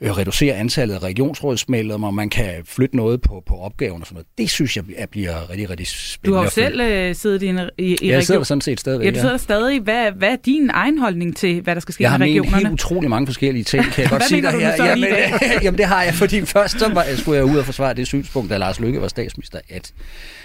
[0.00, 4.26] øh, reducere antallet af regionsrådsmedlemmer, man kan flytte noget på, på opgaven og sådan noget.
[4.38, 6.34] Det synes jeg bliver rigtig, rigtig spændende.
[6.34, 8.12] Du har jo selv øh, siddet i, i, i regionen.
[8.12, 9.06] Jeg sidder sådan set stadigvæk.
[9.06, 9.38] Ja, du sidder ja.
[9.38, 9.80] stadig.
[9.80, 12.46] Hvad, hvad er din egen holdning til, hvad der skal ske jeg med regionerne?
[12.46, 14.84] Jeg har helt utrolig mange forskellige ting, kan jeg godt sige dig her.
[14.84, 15.08] Jamen,
[15.62, 18.50] jamen, det har jeg, fordi først så var, skulle jeg ud og forsvare det synspunkt,
[18.50, 19.92] da Lars Lykke var statsminister, at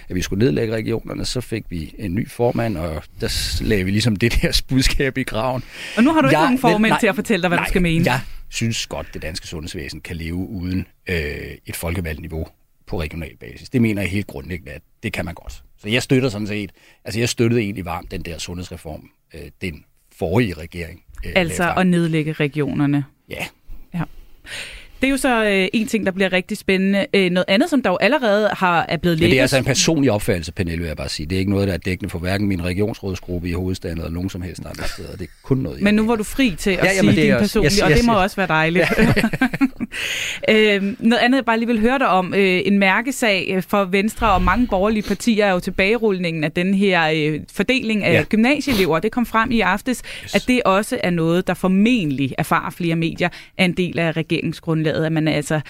[0.10, 3.92] at vi skulle nedlægge regionerne, så fik vi en ny formand, og der lagde vi
[3.92, 5.64] ligesom det der budskab i graven.
[5.98, 7.66] Og nu har du ikke jeg, nogen formand nej, til at fortælle dig, hvad nej,
[7.66, 8.06] du skal mene.
[8.06, 8.20] Jeg
[8.54, 12.48] synes godt, det danske sundhedsvæsen kan leve uden øh, et folkevalgt niveau
[12.86, 13.70] på regional basis.
[13.70, 15.64] Det mener jeg helt grundlæggende, at det kan man godt.
[15.78, 16.72] Så jeg støtter sådan set,
[17.04, 19.86] altså jeg støttede egentlig varmt den der sundhedsreform, øh, den
[20.16, 21.04] forrige regering.
[21.26, 23.06] Øh, altså at nedlægge regionerne.
[23.30, 23.46] Ja.
[23.94, 24.04] ja.
[25.04, 27.06] Det er jo så øh, en ting, der bliver rigtig spændende.
[27.14, 29.20] Øh, noget andet, som der jo allerede har, er blevet.
[29.20, 31.26] Men det er altså en personlig opfattelse, Pernille, vil jeg bare sige.
[31.26, 34.30] Det er ikke noget, der er dækkende for hverken min regionsrådsgruppe i hovedstaden eller nogen
[34.30, 35.12] som helst andre steder.
[35.12, 37.36] Det er kun noget, Men nu var du fri til at ja, jamen, sige din
[37.40, 38.18] personlige, yes, yes, og det må yes.
[38.18, 38.86] også være dejligt.
[38.98, 39.14] Ja.
[40.50, 42.34] Øh, noget andet, jeg bare lige vil høre dig om.
[42.34, 46.74] Øh, en mærkesag øh, for Venstre og mange borgerlige partier er jo tilbagerulningen af den
[46.74, 48.24] her øh, fordeling af ja.
[48.24, 49.00] gymnasieelever.
[49.00, 50.36] Det kom frem i aftes, yes.
[50.36, 55.06] at det også er noget, der formentlig erfarer flere medier, er en del af regeringsgrundlaget,
[55.06, 55.62] at man altså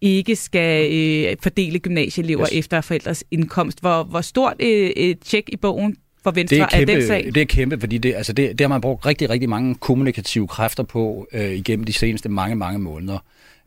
[0.00, 2.58] ikke skal øh, fordele gymnasieelever yes.
[2.58, 3.80] efter forældres indkomst.
[3.80, 7.06] Hvor, hvor stort øh, et tjek i bogen for Venstre det er, kæmpe, er den
[7.06, 7.30] sag?
[7.34, 10.48] Det er kæmpe, fordi det, altså det, det har man brugt rigtig, rigtig mange kommunikative
[10.48, 13.18] kræfter på øh, igennem de seneste mange, mange måneder.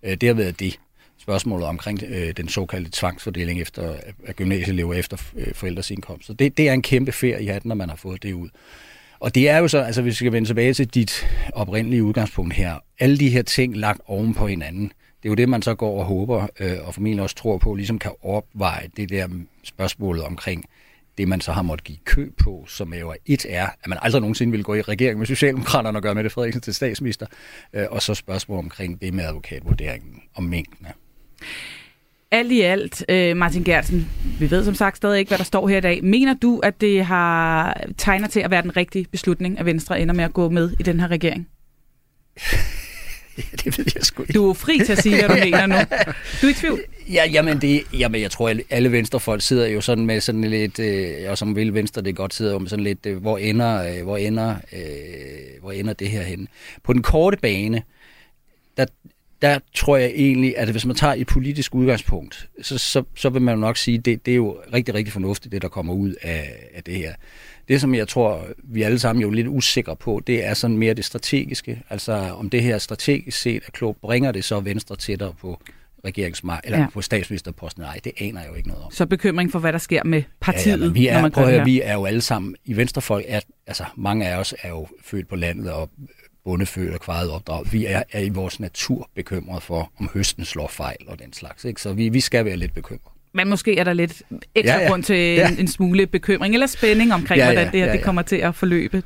[0.04, 0.80] Øh, det har været det
[1.18, 3.96] spørgsmålet omkring øh, den såkaldte tvangsfordeling efter,
[4.28, 6.28] af gymnasieelever efter øh, forældres indkomst.
[6.28, 8.50] Så det, det er en kæmpe ferie i hatten, når man har fået det ud.
[9.20, 12.54] Og det er jo så, altså hvis vi skal vende tilbage til dit oprindelige udgangspunkt
[12.54, 14.92] her, alle de her ting lagt oven på hinanden,
[15.24, 17.76] det er jo det, man så går og håber, øh, og formentlig også tror på,
[17.76, 19.28] ligesom kan opveje det der
[19.64, 20.66] spørgsmålet omkring
[21.18, 24.22] det, man så har måttet give kø på, som jo et er, at man aldrig
[24.22, 27.26] nogensinde vil gå i regering med Socialdemokraterne og gøre Mette Frederiksen til statsminister,
[27.74, 30.88] øh, og så spørgsmål omkring det med advokatvurderingen om mængden
[32.34, 35.68] alt i alt, øh, Martin Gertsen, vi ved som sagt stadig ikke, hvad der står
[35.68, 36.04] her i dag.
[36.04, 40.14] Mener du, at det har tegner til at være den rigtige beslutning, at Venstre ender
[40.14, 41.48] med at gå med i den her regering?
[43.64, 44.34] Det ved jeg sgu ikke.
[44.34, 45.76] Du er fri til at sige, hvad du mener nu.
[46.42, 46.82] Du er i tvivl?
[47.10, 51.30] Ja, jamen, det, jamen jeg tror, alle venstrefolk sidder jo sådan med sådan lidt, øh,
[51.30, 54.04] og som vil venstre det godt, sidder jo med sådan lidt, øh, hvor, ender, øh,
[54.04, 56.48] hvor, ender, øh, hvor ender det her henne?
[56.84, 57.84] På den korte bane,
[58.78, 58.86] der,
[59.42, 63.42] der tror jeg egentlig, at hvis man tager et politisk udgangspunkt, så, så, så vil
[63.42, 66.16] man nok sige, at det, det er jo rigtig, rigtig fornuftigt, det der kommer ud
[66.22, 67.14] af, af det her.
[67.68, 70.78] Det, som jeg tror, vi alle sammen jo er lidt usikre på, det er sådan
[70.78, 71.82] mere det strategiske.
[71.90, 75.60] Altså om det her strategisk set er klogt, bringer det så Venstre tættere på
[76.06, 76.88] regeringsmagt, eller ja.
[76.94, 77.84] på statsministerposten.
[77.84, 78.92] Nej, det aner jeg jo ikke noget om.
[78.92, 81.48] Så bekymring for, hvad der sker med partiet, ja, ja, vi er, når man prøv
[81.48, 84.88] at, vi er jo alle sammen, i Venstrefolk, er, altså mange af os er jo
[85.02, 85.90] født på landet og
[86.44, 87.72] bondefødt og kvaret opdrag.
[87.72, 91.66] Vi er, er i vores natur bekymret for, om høsten slår fejl og den slags.
[91.66, 91.82] Ikke?
[91.82, 93.13] Så vi, vi skal være lidt bekymret.
[93.36, 94.22] Men måske er der lidt
[94.56, 94.90] ekstra ja, ja.
[94.90, 95.50] grund til ja.
[95.50, 97.98] en, en smule bekymring eller spænding omkring, ja, ja, hvordan det her ja, ja.
[97.98, 99.04] det kommer til at forløbe.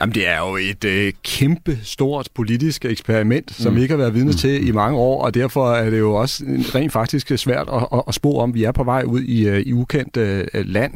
[0.00, 3.62] Jamen, det er jo et øh, kæmpe stort politisk eksperiment, mm.
[3.62, 4.36] som ikke har været vidne mm.
[4.36, 8.02] til i mange år, og derfor er det jo også rent faktisk svært at, at,
[8.08, 10.92] at spå om, vi er på vej ud i, øh, i ukendt øh, land.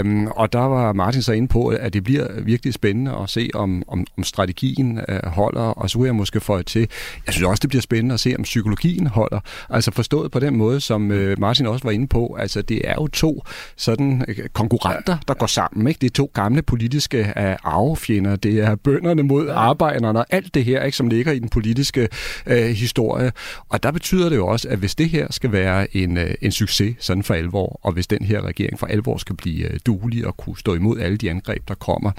[0.00, 3.50] Um, og der var Martin så inde på, at det bliver virkelig spændende at se,
[3.54, 6.88] om, om, om strategien øh, holder, og så vil jeg måske få til.
[7.26, 9.40] Jeg synes også, det bliver spændende at se, om psykologien holder.
[9.70, 12.94] Altså forstået på den måde, som øh, Martin også var inde på, altså det er
[12.94, 13.44] jo to
[13.76, 15.88] sådan øh, konkurrenter, der går sammen.
[15.88, 15.98] Ikke?
[15.98, 18.36] Det er to gamle politiske øh, arvefjender.
[18.36, 22.08] Det er bønderne mod arbejderne og alt det her, ikke, som ligger i den politiske
[22.46, 23.32] øh, historie.
[23.68, 26.52] Og der betyder det jo også, at hvis det her skal være en, øh, en
[26.52, 30.26] succes sådan for alvor, og hvis den her regering for alvor skal blive øh, duelig
[30.26, 32.10] og kunne stå imod alle de angreb, der kommer,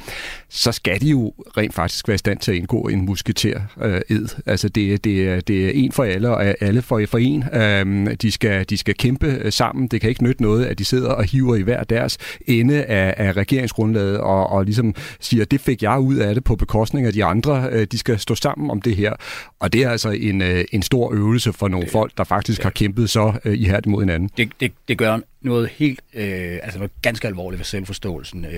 [0.50, 4.02] så skal de jo rent faktisk være i stand til at indgå en musketær øh.
[4.46, 7.44] Altså det, det, det er en for alle, og alle for, for en.
[7.54, 9.88] Øh, de, skal, de skal kæmpe øh, sammen.
[9.88, 13.14] Det kan ikke nytte noget, at de sidder og hiver i hver deres ende af,
[13.18, 17.14] af regeringsgrundlaget og, og ligesom siger, det fik jeg ud af det på bekostning af
[17.14, 17.68] de andre.
[17.72, 19.14] Øh, de skal stå sammen om det her.
[19.60, 22.64] Og det er altså en, øh, en stor øvelse for nogle folk, der faktisk ja.
[22.64, 24.30] har kæmpet så øh, ihærdigt mod hinanden.
[24.38, 28.46] Det, det, det gør noget helt, øh, altså noget ganske alvorligt for selvforståelsen.
[28.46, 28.52] Øh,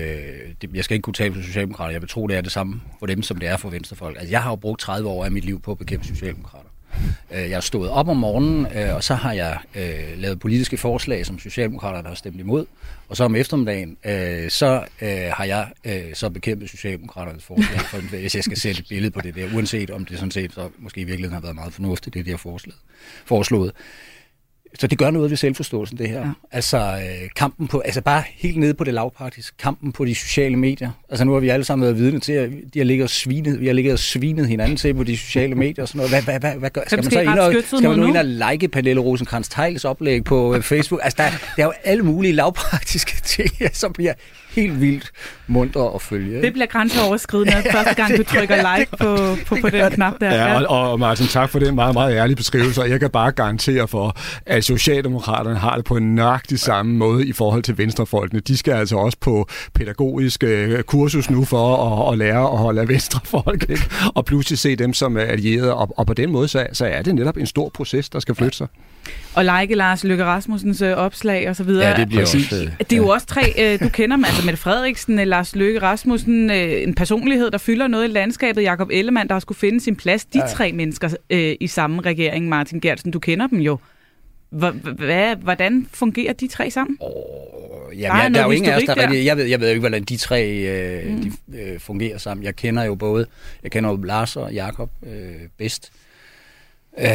[0.62, 1.92] det, jeg skal ikke kunne tale for Socialdemokrater.
[1.92, 4.16] Jeg vil tro, det er det samme for dem, som det er for Venstrefolk.
[4.16, 6.63] Altså, jeg har jo brugt 30 år af mit liv på at bekæmpe Socialdemokrater.
[7.30, 10.76] Øh, jeg er stået op om morgenen, øh, og så har jeg øh, lavet politiske
[10.76, 12.66] forslag, som Socialdemokraterne har stemt imod.
[13.08, 17.98] Og så om eftermiddagen, øh, så øh, har jeg øh, så bekæmpet Socialdemokraternes forslag, for,
[17.98, 20.68] hvis jeg skal sætte et billede på det der, uanset om det sådan set så
[20.78, 22.64] måske i virkeligheden har været meget fornuftigt, det de har
[23.26, 23.72] foreslået
[24.78, 26.20] så det gør noget ved selvforståelsen, det her.
[26.20, 26.30] Ja.
[26.52, 30.56] Altså øh, kampen på, altså bare helt nede på det lavpraktiske, kampen på de sociale
[30.56, 30.90] medier.
[31.08, 33.60] Altså nu har vi alle sammen været vidne til, at de har ligget og svinet,
[33.60, 36.12] vi har ligget og svinet hinanden til på de sociale medier og sådan noget.
[36.12, 38.24] Hvad, hvad, hvad, hvad gør, skal man så ind og, skal man nu ind og
[38.24, 41.00] like Pernille rosenkrantz teils oplæg på øh, Facebook?
[41.04, 44.12] Altså der, der er jo alle mulige lavpraktiske ting, som bliver
[44.54, 45.10] helt vildt
[45.46, 46.42] mundre at følge.
[46.42, 50.34] Det bliver grænseoverskridende første gang, du trykker like på, på, på den knap der.
[50.34, 52.82] Ja, og, og Martin, tak for den meget, meget ærlige beskrivelse.
[52.82, 57.32] Jeg kan bare garantere for, at Socialdemokraterne har det på en nøjagtig samme måde i
[57.32, 58.40] forhold til venstrefolkene.
[58.40, 62.80] De skal altså også på pædagogisk øh, kursus nu for at, at lære at holde
[62.80, 63.90] af venstrefolk, ikke?
[64.14, 65.74] og pludselig se dem som allierede.
[65.74, 68.34] Og, og på den måde, så, så er det netop en stor proces, der skal
[68.34, 68.66] flytte sig.
[69.34, 71.88] Og like Lars Løkke Rasmussens øh, opslag og så videre.
[71.88, 72.70] Ja, det bliver også...
[72.78, 75.82] Det er jo også tre, øh, du kender dem, altså Mette Frederiksen, øh, Lars Løkke
[75.82, 79.80] Rasmussen, øh, en personlighed, der fylder noget i landskabet, Jakob Ellemann, der har skulle finde
[79.80, 80.24] sin plads.
[80.24, 80.46] De ja.
[80.46, 83.78] tre mennesker øh, i samme regering, Martin Gertsen, du kender dem jo.
[85.42, 86.96] Hvordan fungerer de tre sammen?
[87.00, 89.12] Oh, jamen, der, er, der er jo ingen af os, der, der.
[89.12, 91.22] Jeg, ved, jeg ved jo ikke, hvordan de tre øh, mm.
[91.22, 92.44] de, øh, fungerer sammen.
[92.44, 93.26] Jeg kender jo både,
[93.62, 95.12] jeg kender jo Lars og Jakob øh,
[95.58, 95.92] bedst.
[96.98, 97.08] Øh,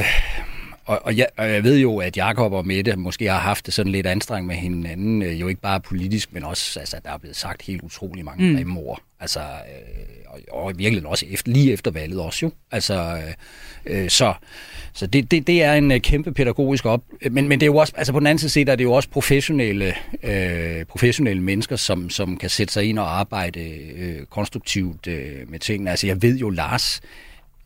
[0.90, 3.74] og, og, jeg, og jeg ved jo, at Jakob og Mette måske har haft det
[3.74, 7.18] sådan lidt anstrengt med hinanden, øh, jo ikke bare politisk, men også, altså, der er
[7.18, 8.56] blevet sagt helt utrolig mange mm.
[8.56, 9.02] grimme ord.
[9.20, 9.46] Altså, øh,
[10.28, 12.52] og, og virkelig også efter, lige efter valget også jo.
[12.72, 13.22] Altså,
[13.86, 14.34] øh, øh, så
[14.94, 17.04] så det, det, det er en øh, kæmpe pædagogisk op.
[17.32, 18.94] Men, men det er jo også, altså på den anden side der er det jo
[18.94, 23.60] også professionelle, øh, professionelle mennesker, som, som kan sætte sig ind og arbejde
[23.96, 25.90] øh, konstruktivt øh, med tingene.
[25.90, 27.02] Altså jeg ved jo, Lars,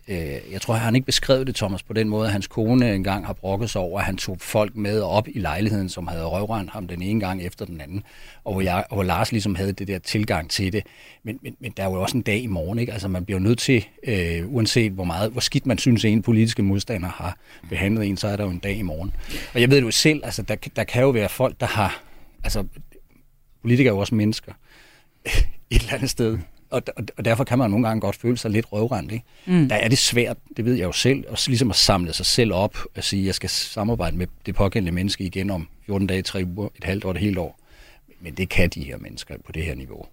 [0.07, 3.25] øh, jeg tror, han ikke beskrevet det, Thomas, på den måde, at hans kone engang
[3.25, 6.71] har brokket sig over, at han tog folk med op i lejligheden, som havde røvrendt
[6.71, 8.03] ham den ene gang efter den anden,
[8.43, 10.83] og hvor, jeg, og hvor Lars ligesom havde det der tilgang til det.
[11.23, 12.93] Men, men, men der er jo også en dag i morgen, ikke?
[12.93, 16.21] Altså man bliver nødt til, øh, uanset hvor meget, hvor skidt man synes, at en
[16.21, 17.37] politiske modstander har
[17.69, 19.13] behandlet en, så er der jo en dag i morgen.
[19.53, 22.03] Og jeg ved det jo selv, altså der, der kan jo være folk, der har,
[22.43, 22.63] altså
[23.61, 24.51] politikere er jo også mennesker,
[25.69, 26.37] et eller andet sted
[26.73, 26.81] og,
[27.17, 29.12] og derfor kan man nogle gange godt føle sig lidt røvrendt.
[29.12, 29.25] Ikke?
[29.45, 29.69] Mm.
[29.69, 32.53] Der er det svært, det ved jeg jo selv, at, ligesom at samle sig selv
[32.53, 36.21] op og sige, at jeg skal samarbejde med det pågældende menneske igen om 14 dage,
[36.21, 37.59] 3 uger, et halvt år, et helt år.
[38.23, 40.05] Men det kan de her mennesker på det her niveau.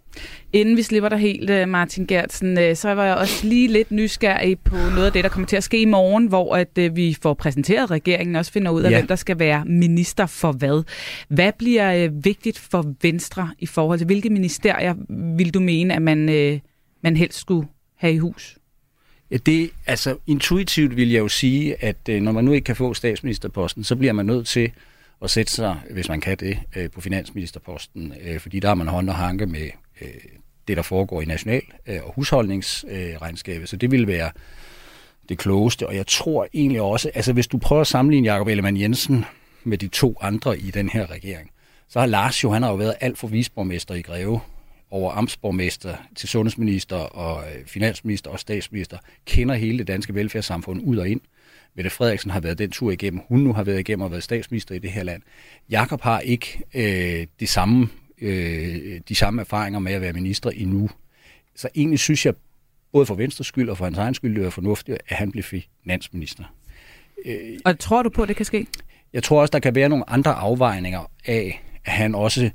[0.53, 3.90] Inden vi slipper dig helt, øh, Martin Gertsen, øh, så var jeg også lige lidt
[3.90, 6.96] nysgerrig på noget af det, der kommer til at ske i morgen, hvor at øh,
[6.96, 8.96] vi får præsenteret regeringen og også finder ud af, ja.
[8.96, 10.85] hvem der skal være minister for hvad.
[11.29, 14.94] Hvad bliver vigtigt for Venstre i forhold til, hvilke ministerier
[15.37, 16.18] vil du mene, at man,
[17.03, 18.57] man helst skulle have i hus?
[19.31, 22.94] Ja, det, altså intuitivt vil jeg jo sige, at når man nu ikke kan få
[22.94, 24.70] statsministerposten, så bliver man nødt til
[25.22, 28.88] at sætte sig, hvis man kan det, øh, på finansministerposten, øh, fordi der har man
[28.88, 30.09] hånd og hanke med øh,
[30.68, 33.68] det, der foregår i national- og husholdningsregnskabet.
[33.68, 34.30] Så det vil være
[35.28, 38.80] det klogeste, og jeg tror egentlig også, altså hvis du prøver at sammenligne Jacob Ellemann
[38.80, 39.24] Jensen
[39.64, 41.50] med de to andre i den her regering,
[41.88, 44.40] så har Lars jo, han har jo været alt for visborgmester i Greve,
[44.90, 51.09] over amtsborgmester til sundhedsminister og finansminister og statsminister, kender hele det danske velfærdssamfund ud og
[51.09, 51.20] ind.
[51.74, 54.74] Mette Frederiksen har været den tur igennem, hun nu har været igennem og været statsminister
[54.74, 55.22] i det her land.
[55.70, 57.88] Jakob har ikke øh, de, samme,
[58.20, 60.90] øh, de samme erfaringer med at være minister endnu.
[61.56, 62.35] Så egentlig synes jeg,
[62.92, 65.62] både for Venstres skyld og for hans egen skyld, det er fornuftigt, at han bliver
[65.85, 66.44] finansminister.
[67.24, 68.66] Øh, og tror du på, at det kan ske?
[69.12, 72.50] Jeg tror også, der kan være nogle andre afvejninger af, at han også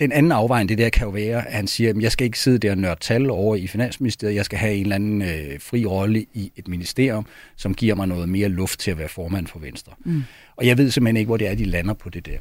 [0.00, 2.38] den anden afvejning, det der kan jo være, at han siger, at jeg skal ikke
[2.38, 5.60] sidde der og nørde tal over i Finansministeriet, jeg skal have en eller anden øh,
[5.60, 9.46] fri rolle i et ministerium, som giver mig noget mere luft til at være formand
[9.46, 9.92] for Venstre.
[10.04, 10.22] Mm.
[10.56, 12.38] Og jeg ved simpelthen ikke, hvor det er, de lander på det der.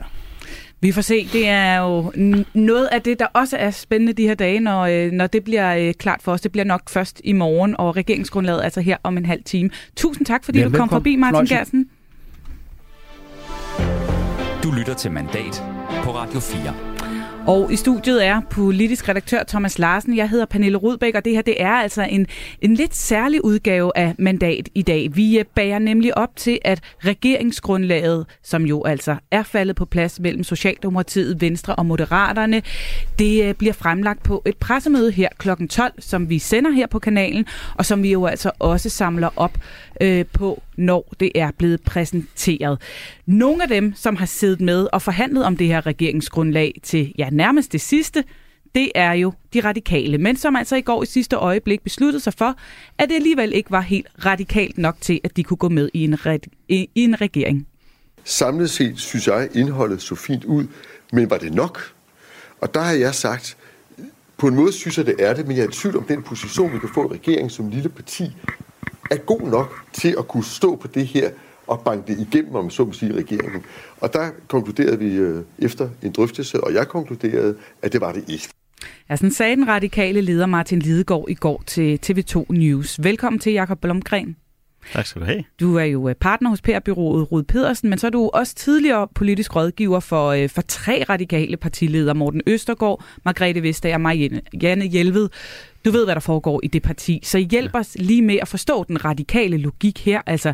[0.81, 1.27] Vi får se.
[1.33, 2.11] Det er jo
[2.53, 5.75] noget af det, der også er spændende de her dage, når, øh, når det bliver
[5.75, 6.41] øh, klart for os.
[6.41, 9.69] Det bliver nok først i morgen, og regeringsgrundlaget altså her om en halv time.
[9.95, 11.89] Tusind tak, fordi ja, du kom forbi, Martin Gersen.
[14.63, 15.63] Du lytter til Mandat
[16.03, 16.90] på Radio 4.
[17.47, 20.17] Og i studiet er politisk redaktør Thomas Larsen.
[20.17, 22.27] Jeg hedder Pernille Rudbæk, og det her det er altså en,
[22.61, 25.15] en lidt særlig udgave af Mandat i dag.
[25.15, 30.19] Vi øh, bærer nemlig op til, at regeringsgrundlaget, som jo altså er faldet på plads
[30.19, 32.61] mellem Socialdemokratiet, Venstre og Moderaterne,
[33.19, 35.49] det øh, bliver fremlagt på et pressemøde her kl.
[35.69, 39.57] 12, som vi sender her på kanalen, og som vi jo altså også samler op
[40.01, 42.81] øh, på, når det er blevet præsenteret.
[43.25, 47.29] Nogle af dem, som har siddet med og forhandlet om det her regeringsgrundlag til ja,
[47.29, 48.23] nærmest det sidste,
[48.75, 52.33] det er jo de radikale, men som altså i går i sidste øjeblik besluttede sig
[52.33, 52.55] for,
[52.97, 56.03] at det alligevel ikke var helt radikalt nok til, at de kunne gå med i
[56.03, 56.17] en,
[56.69, 57.67] i en regering.
[58.23, 60.67] Samlet set synes jeg, indholdet så fint ud,
[61.13, 61.93] men var det nok?
[62.61, 63.57] Og der har jeg sagt,
[64.37, 66.23] på en måde synes jeg, det er det, men jeg er i tvivl om den
[66.23, 68.23] position, vi kan få i regeringen som lille parti,
[69.11, 71.29] er god nok til at kunne stå på det her
[71.67, 73.63] og banke det igennem, om så må sige, regeringen.
[74.01, 78.23] Og der konkluderede vi øh, efter en drøftelse, og jeg konkluderede, at det var det
[78.27, 78.49] ikke.
[79.09, 83.03] Ja, sådan sagde den radikale leder Martin Lidegaard i går til TV2 News.
[83.03, 84.35] Velkommen til, Jakob Blomgren.
[84.93, 85.43] Tak skal du have.
[85.59, 89.07] Du er jo øh, partner hos PR-byrået Rud Pedersen, men så er du også tidligere
[89.15, 95.29] politisk rådgiver for, øh, for tre radikale partiledere, Morten Østergaard, Margrethe Vestager og Marianne Hjelved.
[95.85, 98.83] Du ved, hvad der foregår i det parti, så hjælp os lige med at forstå
[98.83, 100.21] den radikale logik her.
[100.25, 100.53] Altså,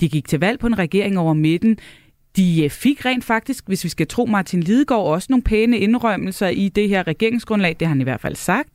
[0.00, 1.78] de gik til valg på en regering over midten.
[2.36, 6.48] De øh, fik rent faktisk, hvis vi skal tro Martin Lidegaard, også nogle pæne indrømmelser
[6.48, 7.76] i det her regeringsgrundlag.
[7.80, 8.68] Det har han i hvert fald sagt.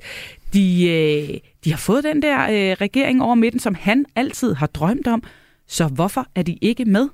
[0.54, 4.68] De, øh, de har fået den der øh, regering over midten, som han altid har
[4.68, 5.24] drømt om.
[5.68, 7.10] Så hvorfor er de ikke med?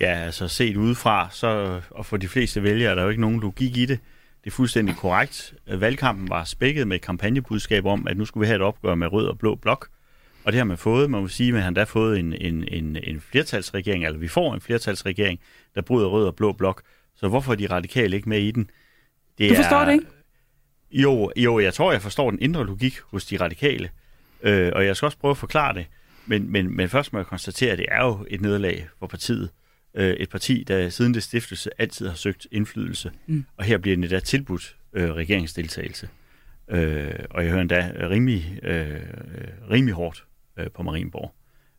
[0.00, 3.40] Ja, altså set udefra, så, og for de fleste vælgere er der jo ikke nogen
[3.40, 3.98] logik i det.
[4.44, 5.54] Det er fuldstændig korrekt.
[5.66, 9.26] Valgkampen var spækket med kampagnebudskab om, at nu skulle vi have et opgør med rød
[9.26, 9.88] og blå blok.
[10.44, 11.10] Og det har man fået.
[11.10, 14.54] Man må sige, at han har fået en, en, en, en flertalsregering, eller vi får
[14.54, 15.40] en flertalsregering,
[15.74, 16.82] der bryder rød og blå blok.
[17.16, 18.70] Så hvorfor er de radikale ikke med i den?
[19.38, 20.06] Det du forstår er, det ikke?
[20.90, 23.90] Jo, jo, jeg tror, jeg forstår den indre logik hos de radikale.
[24.42, 25.86] Øh, og jeg skal også prøve at forklare det.
[26.26, 29.50] Men, men, men først må jeg konstatere, at det er jo et nederlag for partiet.
[29.96, 33.10] Øh, et parti, der siden det stiftelse altid har søgt indflydelse.
[33.26, 33.44] Mm.
[33.56, 36.08] Og her bliver det da tilbudt øh, regeringsdeltagelse.
[36.70, 39.00] Øh, og jeg hører endda rimelig, øh,
[39.70, 40.24] rimelig hårdt
[40.58, 41.34] øh, på Marienborg.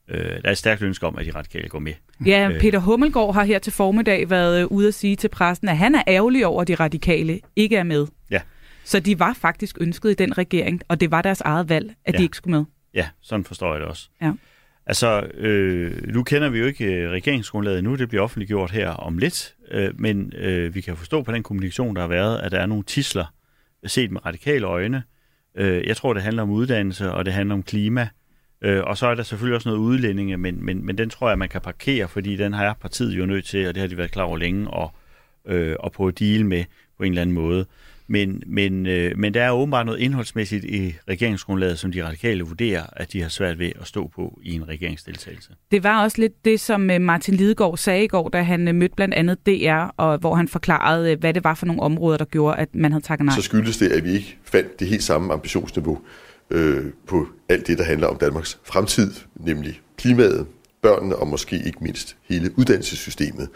[0.07, 1.93] Øh, der er et stærkt ønske om, at de radikale går med.
[2.25, 2.59] Ja, øh.
[2.59, 5.95] Peter Hummelgaard har her til formiddag været øh, ude at sige til pressen, at han
[5.95, 8.07] er ærgerlig over, at de radikale ikke er med.
[8.31, 8.41] Ja.
[8.83, 12.13] Så de var faktisk ønsket i den regering, og det var deres eget valg, at
[12.13, 12.17] ja.
[12.17, 12.65] de ikke skulle med.
[12.93, 14.09] Ja, sådan forstår jeg det også.
[14.21, 14.31] Ja.
[14.87, 19.17] Altså, øh, nu kender vi jo ikke øh, regeringsgrundlaget nu, det bliver offentliggjort her om
[19.17, 22.59] lidt, øh, men øh, vi kan forstå på den kommunikation, der har været, at der
[22.59, 23.25] er nogle tisler
[23.83, 25.03] øh, set med radikale øjne.
[25.55, 28.07] Øh, jeg tror, det handler om uddannelse, og det handler om klima,
[28.61, 31.37] øh, og så er der selvfølgelig også noget udlændinge, men, men, men den tror jeg,
[31.37, 34.11] man kan parkere, fordi den har partiet jo nødt til, og det har de været
[34.11, 34.91] klar over længe, og,
[35.47, 36.63] øh, og på at deal med
[36.97, 37.65] på en eller anden måde.
[38.07, 42.83] Men, men, øh, men der er åbenbart noget indholdsmæssigt i regeringsgrundlaget, som de radikale vurderer,
[42.93, 45.49] at de har svært ved at stå på i en regeringsdeltagelse.
[45.71, 48.75] Det var også lidt det, som øh, Martin Lidegaard sagde i går, da han øh,
[48.75, 52.17] mødte blandt andet DR, og hvor han forklarede, øh, hvad det var for nogle områder,
[52.17, 53.35] der gjorde, at man havde takket nej.
[53.35, 55.99] Så skyldes det, at vi ikke fandt det helt samme ambitionsniveau
[56.49, 60.47] øh, på alt det, der handler om Danmarks fremtid, nemlig klimaet,
[60.81, 63.49] børnene og måske ikke mindst hele uddannelsessystemet.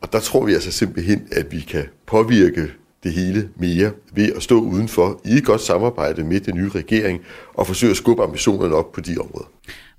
[0.00, 4.42] Og der tror vi altså simpelthen, at vi kan påvirke det hele mere ved at
[4.42, 7.20] stå udenfor i et godt samarbejde med den nye regering
[7.54, 9.46] og forsøge at skubbe ambitionerne op på de områder.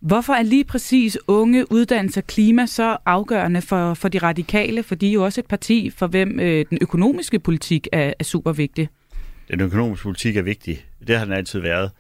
[0.02, 4.84] Hvorfor er lige præcis unge uddannelse og klima så afgørende for, for de radikale?
[4.84, 8.24] For de er jo også et parti, for hvem øh, den økonomiske politik er, er
[8.24, 8.90] super vigtig.
[9.52, 10.86] Den økonomiske politik er vigtig.
[11.08, 11.92] Det har den altid været.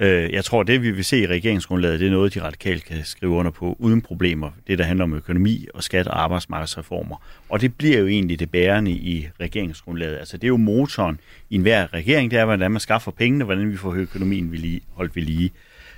[0.00, 3.04] Øh, jeg tror, det vi vil se i regeringsgrundlaget, det er noget, de radikale kan
[3.04, 4.50] skrive under på uden problemer.
[4.66, 7.22] Det, der handler om økonomi og skat- og arbejdsmarkedsreformer.
[7.48, 10.18] Og det bliver jo egentlig det bærende i regeringsgrundlaget.
[10.18, 13.72] Altså, det er jo motoren i enhver regering, det er, hvordan man skaffer pengene, hvordan
[13.72, 15.50] vi får økonomien holdt ved lige.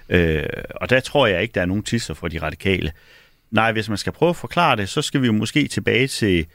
[0.08, 0.44] Øh,
[0.76, 2.92] og der tror jeg ikke, der er nogen tisser for de radikale.
[3.50, 6.46] Nej, hvis man skal prøve at forklare det, så skal vi jo måske tilbage til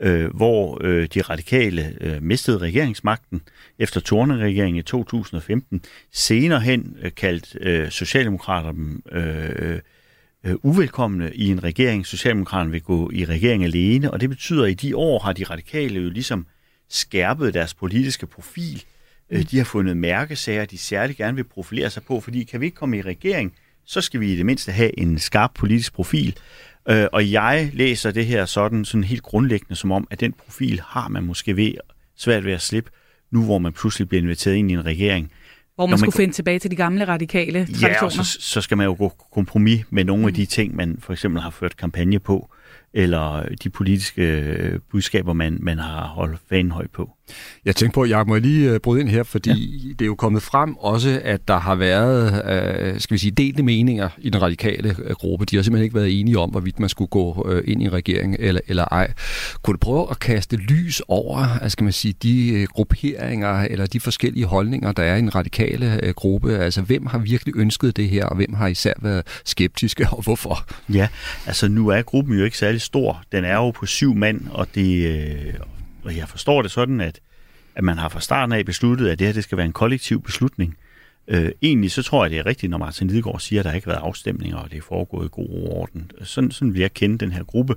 [0.00, 3.42] øh, hvor øh, de radikale øh, mistede regeringsmagten
[3.78, 5.82] efter Torne-regeringen i 2015.
[6.12, 9.80] Senere hen øh, kaldt øh, Socialdemokraterne øh,
[10.44, 12.06] øh, uvelkomne i en regering.
[12.06, 15.44] Socialdemokraterne vil gå i regering alene, og det betyder, at i de år har de
[15.44, 16.46] radikale jo ligesom
[16.88, 18.84] skærpet deres politiske profil.
[19.30, 22.66] Øh, de har fundet mærkesager, de særligt gerne vil profilere sig på, fordi kan vi
[22.66, 23.52] ikke komme i regering,
[23.86, 26.36] så skal vi i det mindste have en skarp politisk profil.
[26.88, 30.80] Øh, og jeg læser det her sådan, sådan helt grundlæggende, som om, at den profil
[30.86, 31.72] har man måske ved,
[32.16, 32.90] svært ved at slippe,
[33.30, 35.32] nu hvor man pludselig bliver inviteret ind i en regering.
[35.74, 37.88] Hvor man, man skulle finde tilbage til de gamle radikale traditioner.
[37.88, 40.28] Ja, og så, så skal man jo gå kompromis med nogle mm.
[40.28, 42.50] af de ting, man for eksempel har ført kampagne på,
[42.94, 47.15] eller de politiske budskaber, man, man har holdt fanen højt på.
[47.64, 49.88] Jeg tænker på, at jeg må lige øh, bryde ind her, fordi ja.
[49.88, 53.62] det er jo kommet frem også, at der har været, øh, skal vi sige, delte
[53.62, 55.44] meninger i den radikale øh, gruppe.
[55.44, 57.92] De har simpelthen ikke været enige om, hvorvidt man skulle gå øh, ind i en
[57.92, 59.12] regering eller, eller ej.
[59.62, 64.46] Kunne du prøve at kaste lys over, skal man sige, de grupperinger eller de forskellige
[64.46, 66.58] holdninger, der er i den radikale øh, gruppe?
[66.58, 70.66] Altså, hvem har virkelig ønsket det her, og hvem har især været skeptiske, og hvorfor?
[70.88, 71.08] Ja,
[71.46, 73.22] altså nu er gruppen jo ikke særlig stor.
[73.32, 75.06] Den er jo på syv mand, og det...
[75.06, 75.54] Øh,
[76.06, 77.20] og jeg forstår det sådan, at,
[77.74, 80.22] at man har fra starten af besluttet, at det her det skal være en kollektiv
[80.22, 80.76] beslutning.
[81.28, 83.86] Øh, egentlig så tror jeg, det er rigtigt, når Martin Lidegaard siger, at der ikke
[83.86, 86.10] har været afstemninger, og det er foregået i god orden.
[86.22, 87.74] Sådan, sådan vil jeg kende den her gruppe.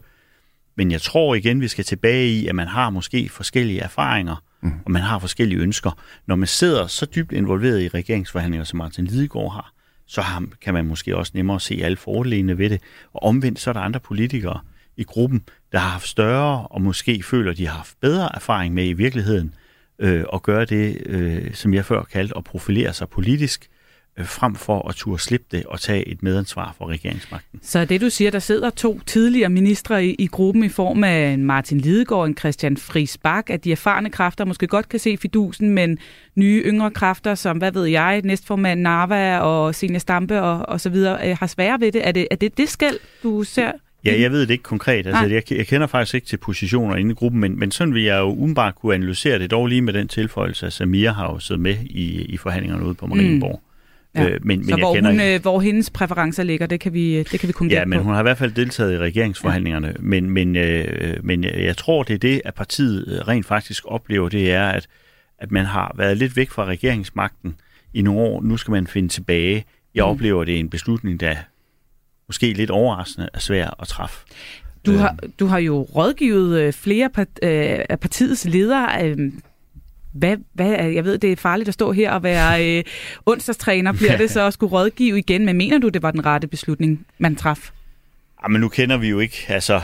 [0.75, 4.71] Men jeg tror igen, vi skal tilbage i, at man har måske forskellige erfaringer, mm.
[4.85, 5.91] og man har forskellige ønsker.
[6.25, 9.73] Når man sidder så dybt involveret i regeringsforhandlinger, som Martin Lidegaard har,
[10.07, 10.23] så
[10.61, 12.81] kan man måske også nemmere se alle fordelene ved det.
[13.13, 14.59] Og omvendt, så er der andre politikere
[14.97, 18.87] i gruppen, der har haft større og måske føler, de har haft bedre erfaring med
[18.87, 19.53] i virkeligheden
[19.99, 23.69] øh, at gøre det, øh, som jeg før kaldte, at profilere sig politisk,
[24.19, 27.59] øh, frem for at turde slippe det og tage et medansvar for regeringsmagten.
[27.63, 31.39] Så det du siger, der sidder to tidligere ministre i, i gruppen i form af
[31.39, 35.17] Martin Lidegaard og en Christian Friis Bak, at de erfarne kræfter måske godt kan se
[35.17, 35.97] fidusen, men
[36.35, 40.89] nye yngre kræfter, som hvad ved jeg, næstformand Narva og Senior Stampe og, og så
[40.89, 42.07] videre, øh, har svære ved det.
[42.07, 43.71] Er det er det, det skæld, du ser?
[44.05, 45.07] Ja, jeg ved det ikke konkret.
[45.07, 48.03] Altså, jeg, jeg kender faktisk ikke til positioner inde i gruppen, men, men sådan vil
[48.03, 51.39] jeg jo umiddelbart kunne analysere det, dog lige med den tilføjelse, at Samir har jo
[51.39, 53.61] siddet med i, i forhandlingerne ude på Marienborg.
[53.63, 54.21] Mm.
[54.21, 54.27] Ja.
[54.27, 55.35] Øh, men, men så jeg hvor, kender hun, ikke...
[55.35, 58.03] Øh, hvor hendes præferencer ligger, det kan vi, det kan vi kun Ja, men på.
[58.03, 59.87] hun har i hvert fald deltaget i regeringsforhandlingerne.
[59.87, 59.93] Ja.
[59.99, 64.51] Men, men, øh, men jeg tror, det er det, at partiet rent faktisk oplever, det
[64.51, 64.87] er, at,
[65.39, 67.55] at man har været lidt væk fra regeringsmagten
[67.93, 68.41] i nogle år.
[68.41, 69.65] Nu skal man finde tilbage.
[69.95, 70.09] Jeg mm.
[70.09, 71.35] oplever, det er en beslutning, der
[72.29, 74.17] måske lidt overraskende er svær at træffe.
[74.85, 77.09] Du har, du har jo rådgivet øh, flere
[77.89, 79.15] af partiets ledere
[80.11, 82.83] hvad, hvad, jeg ved, det er farligt at stå her og være øh,
[83.25, 83.91] onsdagstræner.
[83.91, 85.45] Bliver det så at skulle rådgive igen?
[85.45, 87.71] Men mener du, det var den rette beslutning, man traf?
[88.43, 89.81] Ja, men nu kender vi jo ikke, altså,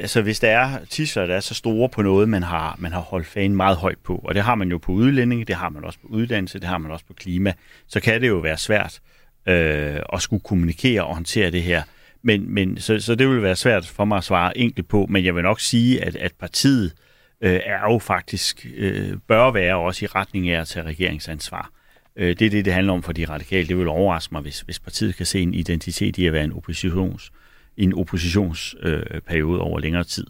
[0.00, 3.00] altså hvis der er tisler, der er så store på noget, man har, man har
[3.00, 5.84] holdt fanen meget højt på, og det har man jo på udlændinge, det har man
[5.84, 7.52] også på uddannelse, det har man også på klima,
[7.88, 9.00] så kan det jo være svært
[9.46, 11.82] øh, at skulle kommunikere og håndtere det her.
[12.22, 15.24] Men, men, så, så det vil være svært for mig at svare enkelt på, men
[15.24, 16.92] jeg vil nok sige, at, at partiet
[17.40, 21.70] øh, er jo faktisk, øh, bør være også i retning af at tage regeringsansvar.
[22.16, 23.68] Øh, det er det, det handler om for de radikale.
[23.68, 26.52] Det vil overraske mig, hvis, hvis partiet kan se en identitet i at være en
[26.52, 27.32] oppositions,
[27.76, 30.26] en oppositionsperiode øh, over længere tid.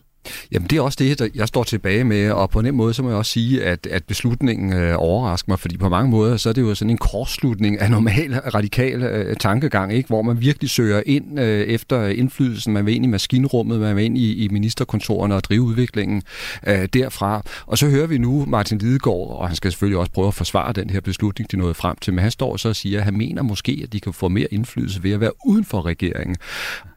[0.53, 3.03] Jamen det er også det, der jeg står tilbage med, og på den måde så
[3.03, 6.49] må jeg også sige, at, at beslutningen øh, overrasker mig, fordi på mange måder så
[6.49, 10.07] er det jo sådan en kortslutning af normal radikal øh, tankegang, ikke?
[10.07, 14.05] hvor man virkelig søger ind øh, efter indflydelsen, man vil ind i maskinrummet, man vil
[14.05, 16.23] ind i, i ministerkontorerne og drive udviklingen
[16.67, 17.43] øh, derfra.
[17.67, 20.73] Og så hører vi nu Martin Lidegaard, og han skal selvfølgelig også prøve at forsvare
[20.73, 23.17] den her beslutning, de nåede frem til, men han står så og siger, at han
[23.17, 26.37] mener måske, at de kan få mere indflydelse ved at være uden for regeringen.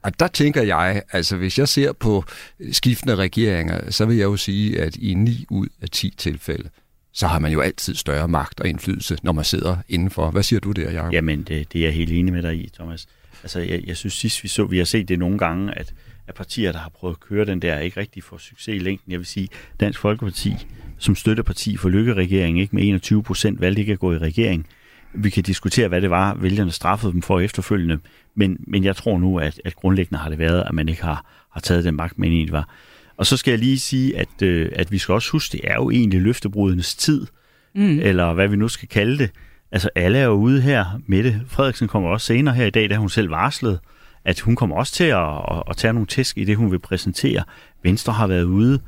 [0.03, 2.23] Og der tænker jeg, altså hvis jeg ser på
[2.71, 6.69] skiftende regeringer, så vil jeg jo sige, at i 9 ud af 10 tilfælde,
[7.13, 10.31] så har man jo altid større magt og indflydelse, når man sidder indenfor.
[10.31, 11.13] Hvad siger du der, Jacob?
[11.13, 13.07] Jamen, det, det er jeg helt enig med dig i, Thomas.
[13.43, 15.93] Altså, jeg, jeg synes sidst vi så, vi har set det nogle gange, at,
[16.27, 19.11] at partier, der har prøvet at køre den der, ikke rigtig får succes i længden.
[19.11, 19.47] Jeg vil sige,
[19.79, 24.17] Dansk Folkeparti som støtteparti for lykkeregeringen, ikke med 21 procent valgte ikke at gå i
[24.17, 24.67] regering.
[25.13, 27.99] Vi kan diskutere, hvad det var, vælgerne straffede dem for efterfølgende,
[28.35, 31.25] men, men jeg tror nu, at, at grundlæggende har det været, at man ikke har,
[31.51, 32.69] har taget den magt, man egentlig var.
[33.17, 35.75] Og så skal jeg lige sige, at, øh, at vi skal også huske, det er
[35.75, 37.27] jo egentlig løftebrudenes tid,
[37.75, 37.99] mm.
[37.99, 39.31] eller hvad vi nu skal kalde det.
[39.71, 41.01] Altså alle er jo ude her.
[41.07, 43.79] Mette Frederiksen kommer også senere her i dag, da hun selv varslede,
[44.25, 46.79] at hun kommer også til at, at, at tage nogle tæsk i det, hun vil
[46.79, 47.43] præsentere.
[47.83, 48.79] Venstre har været ude,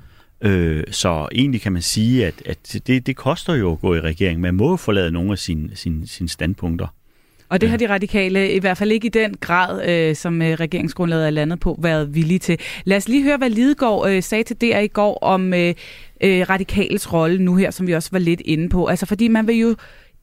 [0.42, 4.02] øh, så egentlig kan man sige, at, at det, det koster jo at gå i
[4.02, 4.42] regering.
[4.42, 6.88] Man må jo forlade nogle af sine, sine, sine standpunkter.
[7.50, 10.54] Og det har de radikale i hvert fald ikke i den grad, øh, som øh,
[10.54, 12.60] regeringsgrundlaget er landet på, været villige til.
[12.86, 15.74] Lad os lige høre, hvad Lidegaard øh, sagde til DR i går om øh,
[16.24, 18.86] øh, radikales rolle nu her, som vi også var lidt inde på.
[18.86, 19.76] Altså fordi man vil jo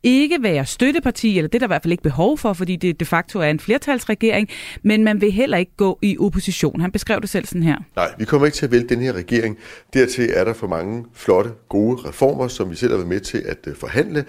[0.04, 3.00] ikke være støtteparti, eller det er der i hvert fald ikke behov for, fordi det
[3.00, 4.48] de facto er en flertalsregering,
[4.82, 6.80] men man vil heller ikke gå i opposition.
[6.80, 7.76] Han beskrev det selv sådan her.
[7.96, 9.58] Nej, vi kommer ikke til at vælge den her regering.
[9.94, 13.42] Dertil er der for mange flotte, gode reformer, som vi selv har været med til
[13.46, 14.24] at øh, forhandle,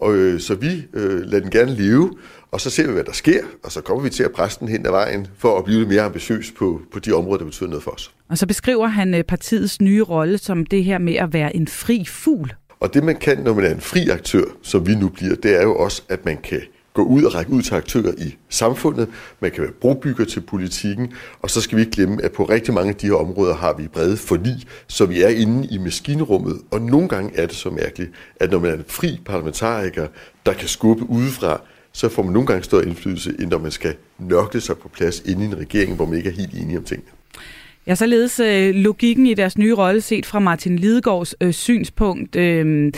[0.00, 2.12] og øh, så vi øh, lader den gerne leve,
[2.52, 4.68] og så ser vi, hvad der sker, og så kommer vi til at presse den
[4.68, 7.68] hen ad vejen for at blive lidt mere ambitiøs på, på de områder, der betyder
[7.68, 8.14] noget for os.
[8.28, 11.68] Og så beskriver han øh, partiets nye rolle som det her med at være en
[11.68, 12.54] fri fugl.
[12.80, 15.56] Og det man kan, når man er en fri aktør, som vi nu bliver, det
[15.56, 16.60] er jo også, at man kan
[16.94, 19.08] gå ud og række ud til aktører i samfundet.
[19.40, 22.74] Man kan være brobygger til politikken, og så skal vi ikke glemme, at på rigtig
[22.74, 26.60] mange af de her områder har vi brede forlig, så vi er inde i maskinrummet.
[26.70, 30.06] Og nogle gange er det så mærkeligt, at når man er en fri parlamentariker,
[30.46, 31.60] der kan skubbe udefra,
[31.92, 35.20] så får man nogle gange større indflydelse, end når man skal nørkle sig på plads
[35.20, 37.10] inde i en regering, hvor man ikke er helt enige om tingene.
[37.86, 42.36] Ja, således øh, logikken i deres nye rolle set fra Martin Lidegaards øh, synspunkt.
[42.36, 42.92] Øh,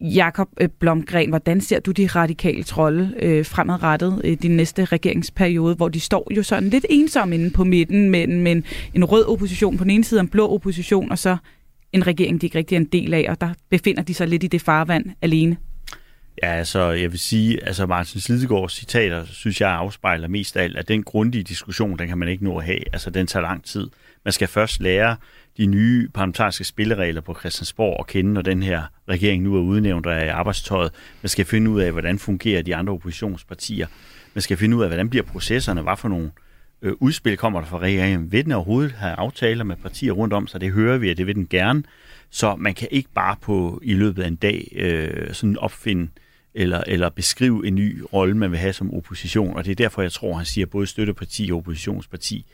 [0.00, 5.74] Jakob øh, Blomgren, hvordan ser du de radikale rolle øh, fremadrettet i din næste regeringsperiode,
[5.74, 8.64] hvor de står jo sådan lidt ensomme inde på midten, men, men
[8.94, 11.36] en rød opposition på den ene side, en blå opposition, og så
[11.92, 14.44] en regering, de ikke rigtig er en del af, og der befinder de sig lidt
[14.44, 15.56] i det farvand alene?
[16.42, 20.76] Ja, altså, jeg vil sige, altså Martin Slidegaards citater, synes jeg afspejler mest af alt,
[20.76, 22.80] at den grundige diskussion, den kan man ikke nå at have.
[22.92, 23.88] Altså, den tager lang tid.
[24.24, 25.16] Man skal først lære
[25.56, 30.06] de nye parlamentariske spilleregler på Christiansborg og kende, når den her regering nu er udnævnt
[30.06, 30.92] og er i arbejdstøjet.
[31.22, 33.86] Man skal finde ud af, hvordan fungerer de andre oppositionspartier.
[34.34, 36.30] Man skal finde ud af, hvordan bliver processerne, hvad for nogle
[36.82, 38.32] øh, udspil kommer der fra regeringen.
[38.32, 41.26] Vil den overhovedet have aftaler med partier rundt om, så det hører vi, at det
[41.26, 41.82] vil den gerne.
[42.30, 46.10] Så man kan ikke bare på i løbet af en dag øh, sådan opfinde
[46.54, 49.56] eller, eller beskrive en ny rolle, man vil have som opposition.
[49.56, 52.46] Og det er derfor, jeg tror, han siger både støtteparti og oppositionsparti.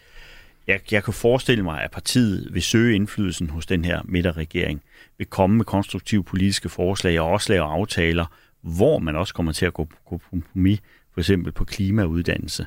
[0.66, 4.82] Jeg, jeg kan forestille mig, at partiet vil søge indflydelsen hos den her midterregering,
[5.18, 8.26] vil komme med konstruktive politiske forslag og også lave aftaler,
[8.60, 10.80] hvor man også kommer til at gå på kompromis,
[11.12, 12.66] for eksempel på klimauddannelse.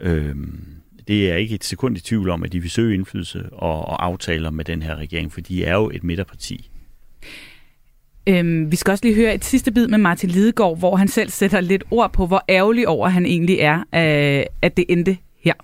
[0.00, 0.64] Øhm,
[1.08, 4.04] det er ikke et sekund i tvivl om, at de vil søge indflydelse og, og
[4.04, 6.70] aftaler med den her regering, for de er jo et midterparti.
[8.28, 11.30] Øhm, vi skal også lige høre et sidste bid med Martin Lidegaard, hvor han selv
[11.30, 15.54] sætter lidt ord på, hvor ærgerlig over han egentlig er, øh, at det endte her.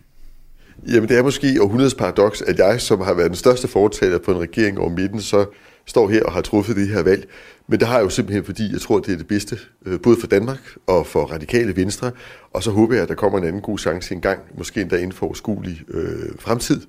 [0.88, 4.30] Jamen det er måske århundredes paradoks, at jeg, som har været den største fortaler på
[4.30, 5.46] en regering over midten, så
[5.86, 7.28] står her og har truffet det her valg.
[7.68, 10.16] Men det har jeg jo simpelthen, fordi jeg tror, det er det bedste, øh, både
[10.20, 12.10] for Danmark og for radikale venstre.
[12.52, 15.12] Og så håber jeg, at der kommer en anden god chance engang, måske endda inden
[15.12, 16.80] for overskuelig øh, fremtid.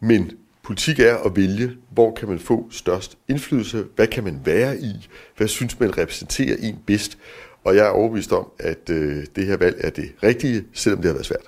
[0.00, 0.30] Men
[0.66, 5.08] politik er at vælge, hvor kan man få størst indflydelse, hvad kan man være i,
[5.36, 7.18] hvad synes man repræsenterer en bedst.
[7.64, 11.08] Og jeg er overbevist om, at øh, det her valg er det rigtige, selvom det
[11.08, 11.46] har været svært.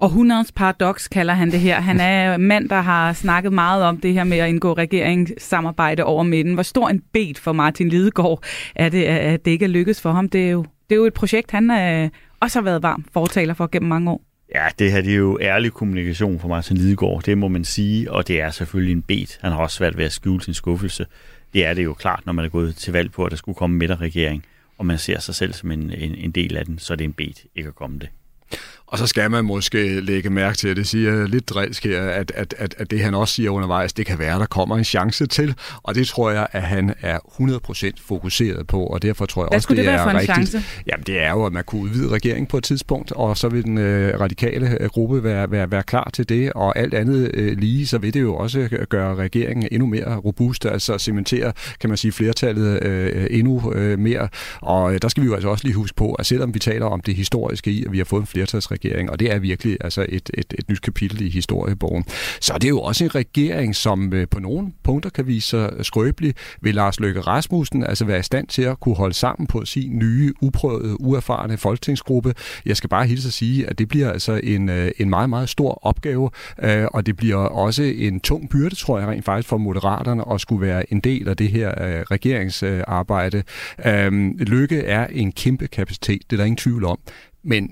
[0.00, 1.80] Århundredets paradoks kalder han det her.
[1.80, 6.22] Han er mand, der har snakket meget om det her med at indgå regeringssamarbejde over
[6.22, 6.54] midten.
[6.54, 10.12] Hvor stor en bed for Martin Lidegaard er det, at det ikke er lykkedes for
[10.12, 10.28] ham?
[10.28, 13.54] Det er jo, det er jo et projekt, han øh, også har været varm fortaler
[13.54, 14.31] for gennem mange år.
[14.54, 18.12] Ja, det her det er jo ærlig kommunikation for Martin Lidegaard, det må man sige,
[18.12, 19.38] og det er selvfølgelig en bet.
[19.40, 21.06] Han har også svært ved at skjule sin skuffelse.
[21.52, 23.56] Det er det jo klart, når man er gået til valg på, at der skulle
[23.56, 24.44] komme midterregering,
[24.78, 27.04] og man ser sig selv som en, en, en del af den, så er det
[27.04, 28.08] en bed ikke at komme det.
[28.92, 32.32] Og så skal man måske lægge mærke til, at det siger lidt drilsk her, at,
[32.34, 35.26] at, at, at det han også siger undervejs, det kan være, der kommer en chance
[35.26, 35.54] til.
[35.82, 39.56] Og det tror jeg, at han er 100% fokuseret på, og derfor tror jeg Hvad
[39.56, 40.48] også, det, det være er for en rigtigt.
[40.48, 40.64] Chance?
[40.86, 43.64] Jamen det er jo, at man kunne udvide regeringen på et tidspunkt, og så vil
[43.64, 47.58] den øh, radikale øh, gruppe være, være, være klar til det, og alt andet øh,
[47.58, 51.96] lige, så vil det jo også gøre regeringen endnu mere robust, altså cementere, kan man
[51.96, 54.28] sige, flertallet øh, endnu øh, mere.
[54.60, 56.86] Og øh, der skal vi jo altså også lige huske på, at selvom vi taler
[56.86, 60.06] om det historiske i, at vi har fået en flertalsregering, og det er virkelig altså
[60.08, 62.04] et, et, et nyt kapitel i historiebogen,
[62.40, 65.72] så det er jo også en regering, som øh, på nogle punkter kan vise sig
[65.82, 66.34] skrøbelig.
[66.60, 69.98] Vil Lars Løkke Rasmussen altså være i stand til at kunne holde sammen på sin
[69.98, 72.34] nye, uprøvede, uerfarne folketingsgruppe?
[72.66, 75.48] Jeg skal bare hilse at sige, at det bliver altså en, øh, en meget, meget
[75.48, 76.30] stor opgave,
[76.62, 80.40] øh, og det bliver også en tung byrde, tror jeg rent faktisk, for Moderaterne at
[80.40, 81.72] skulle være en del af det her
[82.10, 83.42] regeringsarbejde.
[83.86, 86.98] Øhm, Løkke er en kæmpe kapacitet, det er der ingen tvivl om.
[87.44, 87.70] Men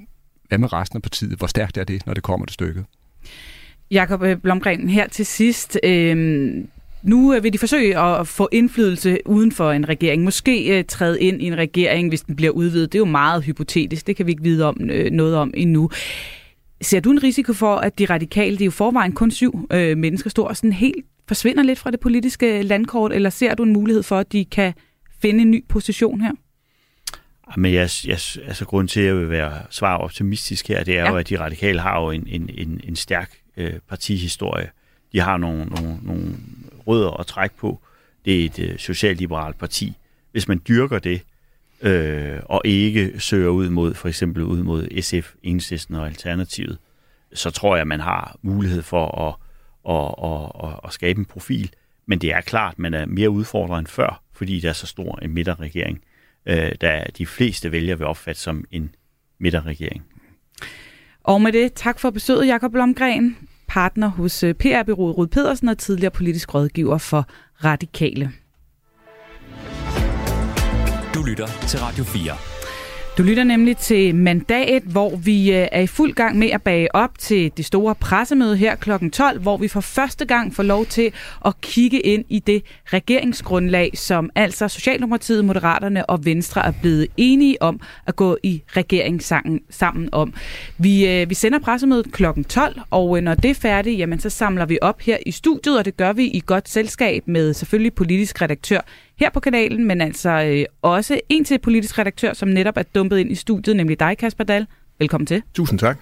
[0.50, 1.38] hvad med resten af partiet?
[1.38, 2.84] Hvor stærkt er det, når det kommer til stykket?
[3.90, 5.78] Jakob øh, Blomgren, her til sidst.
[5.84, 6.54] Øh,
[7.02, 10.24] nu vil de forsøge at få indflydelse uden for en regering.
[10.24, 12.92] Måske øh, træde ind i en regering, hvis den bliver udvidet.
[12.92, 14.06] Det er jo meget hypotetisk.
[14.06, 15.90] Det kan vi ikke vide om, øh, noget om endnu.
[16.82, 19.98] Ser du en risiko for, at de radikale, det er jo forvejen kun syv øh,
[19.98, 24.02] mennesker står, sådan helt forsvinder lidt fra det politiske landkort, eller ser du en mulighed
[24.02, 24.72] for, at de kan
[25.22, 26.32] finde en ny position her?
[27.56, 31.02] Men jeg, jeg, altså grund til, at jeg vil være svar optimistisk her, det er
[31.02, 31.10] ja.
[31.10, 34.70] jo, at de radikale har jo en, en, en, en stærk øh, partihistorie.
[35.12, 36.36] De har nogle, nogle, nogle
[36.86, 37.80] rødder at trække på.
[38.24, 39.96] Det er et øh, socialliberalt parti.
[40.32, 41.22] Hvis man dyrker det,
[41.82, 46.78] øh, og ikke søger ud mod, for eksempel ud mod SF, Enhedslisten og Alternativet,
[47.32, 49.34] så tror jeg, at man har mulighed for at,
[49.88, 51.70] at, at, at, at skabe en profil.
[52.06, 54.86] Men det er klart, at man er mere udfordret end før, fordi der er så
[54.86, 56.00] stor en midterregering
[56.46, 58.94] øh, der de fleste vælger vil opfatte som en
[59.38, 60.04] midterregering.
[61.24, 63.36] Og med det, tak for besøget, Jakob Blomgren,
[63.68, 67.26] partner hos øh, PR-byrået Rud Pedersen og tidligere politisk rådgiver for
[67.64, 68.32] Radikale.
[71.14, 72.59] Du lytter til Radio 4.
[73.20, 76.94] Du lytter nemlig til Mandat, hvor vi øh, er i fuld gang med at bage
[76.94, 78.90] op til det store pressemøde her kl.
[79.12, 81.12] 12, hvor vi for første gang får lov til
[81.46, 87.62] at kigge ind i det regeringsgrundlag, som altså Socialdemokratiet, Moderaterne og Venstre er blevet enige
[87.62, 89.22] om at gå i regering
[89.70, 90.34] sammen om.
[90.78, 92.24] Vi, øh, vi sender pressemødet kl.
[92.48, 95.78] 12, og øh, når det er færdigt, jamen, så samler vi op her i studiet,
[95.78, 98.80] og det gør vi i godt selskab med selvfølgelig politisk redaktør
[99.20, 103.18] her på kanalen, men altså øh, også en til politisk redaktør, som netop er dumpet
[103.18, 104.66] ind i studiet, nemlig dig, Kasper Dahl.
[104.98, 105.42] Velkommen til.
[105.54, 105.98] Tusind tak.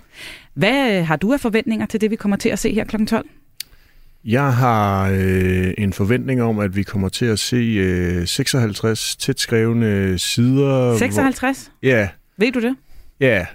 [0.54, 3.04] Hvad har du af forventninger til det, vi kommer til at se her kl.
[3.04, 3.28] 12?
[4.24, 9.40] Jeg har øh, en forventning om, at vi kommer til at se øh, 56 tæt
[9.40, 10.96] skrevne sider.
[10.98, 11.70] 56?
[11.80, 12.08] Hvor, ja.
[12.36, 12.76] Ved du det?
[13.20, 13.46] Ja,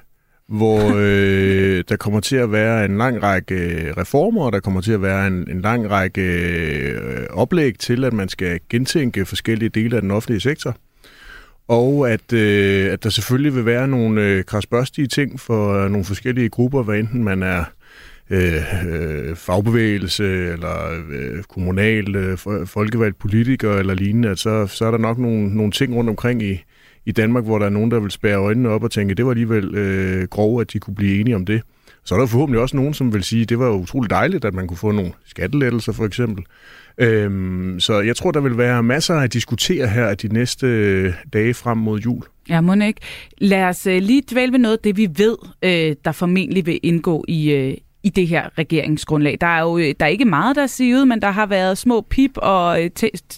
[0.47, 4.81] hvor øh, der kommer til at være en lang række øh, reformer, og der kommer
[4.81, 9.69] til at være en, en lang række øh, oplæg til, at man skal gentænke forskellige
[9.69, 10.75] dele af den offentlige sektor.
[11.67, 16.05] Og at, øh, at der selvfølgelig vil være nogle øh, krasbørstige ting for øh, nogle
[16.05, 17.63] forskellige grupper, hvad enten man er
[18.29, 24.91] øh, øh, fagbevægelse eller øh, kommunal øh, folkevalgt politiker eller lignende, at så, så er
[24.91, 26.63] der nok nogle, nogle ting rundt omkring i,
[27.05, 29.31] i Danmark, hvor der er nogen, der vil spære øjnene op og tænke, det var
[29.31, 31.61] alligevel øh, grov, at de kunne blive enige om det.
[32.05, 34.53] Så er der forhåbentlig også nogen, som vil sige, at det var utroligt dejligt, at
[34.53, 36.45] man kunne få nogle skattelettelser for eksempel.
[36.97, 41.53] Øhm, så jeg tror, der vil være masser at diskutere her de næste øh, dage
[41.53, 42.23] frem mod jul.
[42.49, 42.97] Ja, Monik.
[43.37, 46.79] Lad os øh, lige dvæle ved noget af det, vi ved, øh, der formentlig vil
[46.83, 49.37] indgå i, i det her regeringsgrundlag.
[49.41, 51.77] Der er jo øh, der er ikke meget, der er sivet, men der har været
[51.77, 52.89] små pip og øh,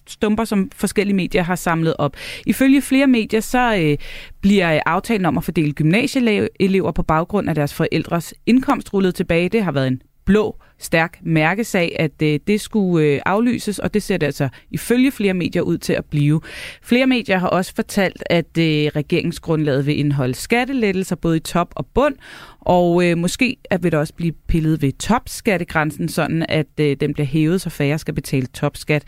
[0.07, 2.15] stumper, som forskellige medier har samlet op.
[2.45, 3.97] Ifølge flere medier, så øh,
[4.41, 9.49] bliver øh, aftalen om at fordele gymnasieelever på baggrund af deres forældres indkomst rullet tilbage.
[9.49, 14.03] Det har været en blå stærk mærkesag, at øh, det skulle øh, aflyses, og det
[14.03, 16.41] ser det altså ifølge flere medier ud til at blive.
[16.81, 21.85] Flere medier har også fortalt, at øh, regeringsgrundlaget vil indeholde skattelettelser både i top og
[21.85, 22.15] bund,
[22.59, 27.13] og øh, måske at vil der også blive pillet ved topskattegrænsen, sådan at øh, den
[27.13, 29.03] bliver hævet, så færre skal betale topskat.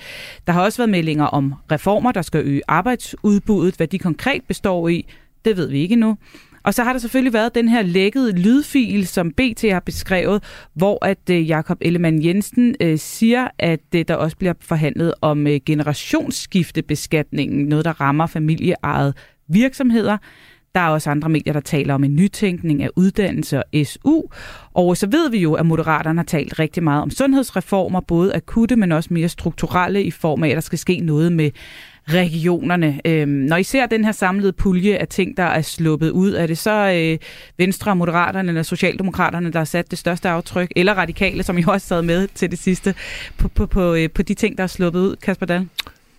[0.48, 3.76] Der har også været meldinger om reformer, der skal øge arbejdsudbuddet.
[3.76, 5.06] Hvad de konkret består i,
[5.46, 6.18] det ved vi ikke nu.
[6.68, 10.44] Og så har der selvfølgelig været den her lækkede lydfil, som BT har beskrevet,
[10.74, 15.48] hvor at øh, Jakob Ellemann Jensen øh, siger, at øh, der også bliver forhandlet om
[15.48, 19.18] øh, generationsskiftebeskatningen, noget der rammer familieejet
[19.50, 20.18] virksomheder.
[20.78, 24.22] Der er også andre medier, der taler om en nytænkning af uddannelse og SU.
[24.74, 28.76] Og så ved vi jo, at Moderaterne har talt rigtig meget om sundhedsreformer, både akutte,
[28.76, 31.52] men også mere strukturelle i form af, at der skal ske noget med
[32.10, 33.02] regionerne.
[33.06, 36.48] Øhm, når I ser den her samlede pulje af ting, der er sluppet ud, er
[36.48, 37.18] det så øh,
[37.58, 41.88] Venstre, Moderaterne eller Socialdemokraterne, der har sat det største aftryk, eller Radikale, som I også
[41.88, 42.96] sad med til det sidste,
[43.38, 45.68] på, på, på, øh, på de ting, der er sluppet ud, Kasper Dahl?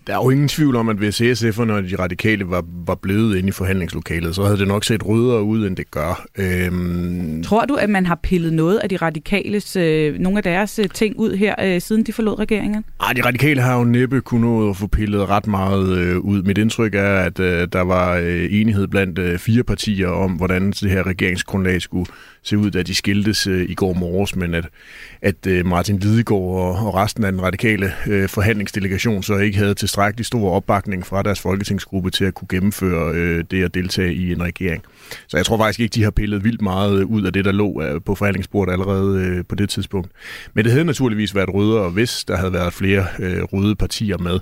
[0.09, 3.37] Der er jo ingen tvivl om, at hvis SF'erne og de radikale var, var blevet
[3.37, 6.25] inde i forhandlingslokalet, så havde det nok set rødere ud, end det gør.
[6.37, 7.43] Øhm...
[7.43, 10.89] Tror du, at man har pillet noget af de radikales, øh, nogle af deres øh,
[10.93, 12.85] ting ud her, øh, siden de forlod regeringen?
[13.01, 16.43] Ej, de radikale har jo næppe kunnet at få pillet ret meget øh, ud.
[16.43, 20.71] Mit indtryk er, at øh, der var øh, enighed blandt øh, fire partier om, hvordan
[20.71, 22.05] det her regeringsgrundlag skulle
[22.43, 24.67] se ud, da de skiltes øh, i går morges, men at,
[25.21, 29.73] at øh, Martin Lidegaard og, og resten af den radikale øh, forhandlingsdelegation så ikke havde
[29.73, 34.31] tilstrækkelig stor opbakning fra deres folketingsgruppe til at kunne gennemføre øh, det at deltage i
[34.31, 34.83] en regering.
[35.27, 37.51] Så jeg tror faktisk ikke, de har pillet vildt meget øh, ud af det, der
[37.51, 40.11] lå øh, på forhandlingsbordet allerede øh, på det tidspunkt.
[40.53, 44.39] Men det havde naturligvis været rødere, hvis der havde været flere øh, røde partier med.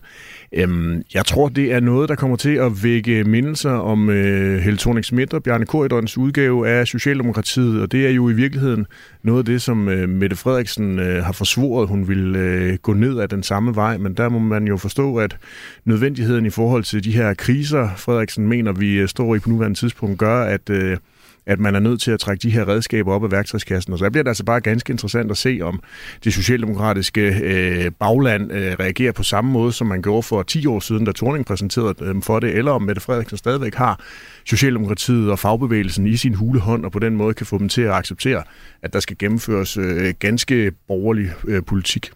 [0.54, 4.78] Øhm, jeg tror, det er noget, der kommer til at vække mindelser om øh, Helle
[4.78, 8.86] thorning Schmidt og Bjarne Korydons udgave af Socialdemokratiet, og det er jo i virkeligheden
[9.24, 13.20] noget af det, som øh, Mette Frederiksen øh, har forsvoret, hun vil øh, gå ned
[13.20, 15.38] ad den samme vej, men der må man jo forstå, at
[15.86, 19.80] nødvendigheden i forhold til de her kriser, Frederiksen mener, vi øh, står i på nuværende
[19.80, 20.98] tidspunkt, gør, at øh,
[21.48, 23.94] at man er nødt til at trække de her redskaber op af værktøjskassen.
[23.94, 25.82] Og så bliver det altså bare ganske interessant at se, om
[26.24, 30.80] det socialdemokratiske øh, bagland øh, reagerer på samme måde, som man gjorde for 10 år
[30.80, 34.00] siden, da Thorning præsenterede dem for det, eller om Mette Frederiksen stadigvæk har
[34.46, 37.92] Socialdemokratiet og fagbevægelsen i sin hulehånd, og på den måde kan få dem til at
[37.92, 38.44] acceptere,
[38.82, 42.12] at der skal gennemføres øh, ganske borgerlig øh, politik.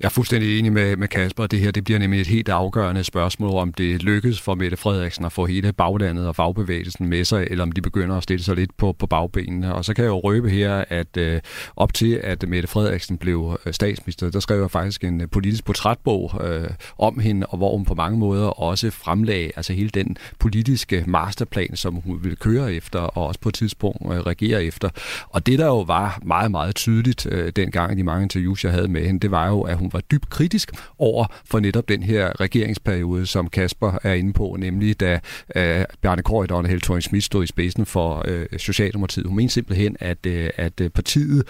[0.00, 1.46] Jeg er fuldstændig enig med, med Kasper.
[1.46, 5.24] Det her det bliver nemlig et helt afgørende spørgsmål, om det lykkes for Mette Frederiksen
[5.24, 8.56] at få hele baglandet og fagbevægelsen med sig, eller om de begynder at stille sig
[8.56, 9.74] lidt på, på bagbenene.
[9.74, 11.40] Og så kan jeg jo røbe her, at øh,
[11.76, 15.64] op til, at Mette Frederiksen blev øh, statsminister, der skrev jeg faktisk en øh, politisk
[15.64, 20.16] portrætbog øh, om hende, og hvor hun på mange måder også fremlagde altså hele den
[20.38, 24.88] politiske masterplan, som hun ville køre efter, og også på et tidspunkt øh, regere efter.
[25.28, 28.72] Og det, der jo var meget, meget tydeligt øh, dengang i de mange interviews, jeg
[28.72, 32.02] havde med hende, det var jo, at hun var dybt kritisk over for netop den
[32.02, 35.20] her regeringsperiode, som Kasper er inde på, nemlig da
[35.56, 39.26] øh, Bjarne Korydon og Helle thorning Schmidt stod i spidsen for øh, Socialdemokratiet.
[39.26, 41.44] Hun mente simpelthen, at, øh, at øh, partiet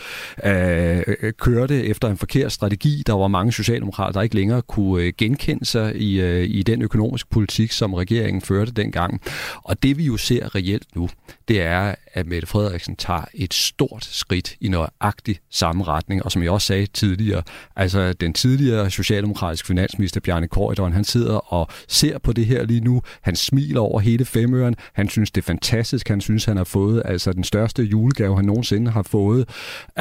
[0.44, 3.02] øh, øh, kørte efter en forkert strategi.
[3.06, 6.82] Der var mange socialdemokrater, der ikke længere kunne øh, genkende sig i, øh, i den
[6.82, 9.20] økonomiske politik, som regeringen førte dengang.
[9.62, 11.08] Og det vi jo ser reelt nu,
[11.48, 16.24] det er, at Mette Frederiksen tager et stort skridt i nøjagtig samme retning.
[16.24, 17.42] Og som jeg også sagde tidligere,
[17.76, 22.80] altså den tidligere socialdemokratiske finansminister Bjarne Korydon, han sidder og ser på det her lige
[22.80, 23.02] nu.
[23.20, 24.76] Han smiler over hele femøren.
[24.92, 26.08] Han synes, det er fantastisk.
[26.08, 29.48] Han synes, han har fået altså den største julegave, han nogensinde har fået.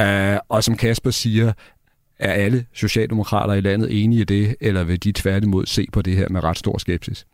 [0.00, 1.52] Uh, og som Kasper siger,
[2.18, 6.16] er alle socialdemokrater i landet enige i det, eller vil de tværtimod se på det
[6.16, 7.26] her med ret stor skepsis?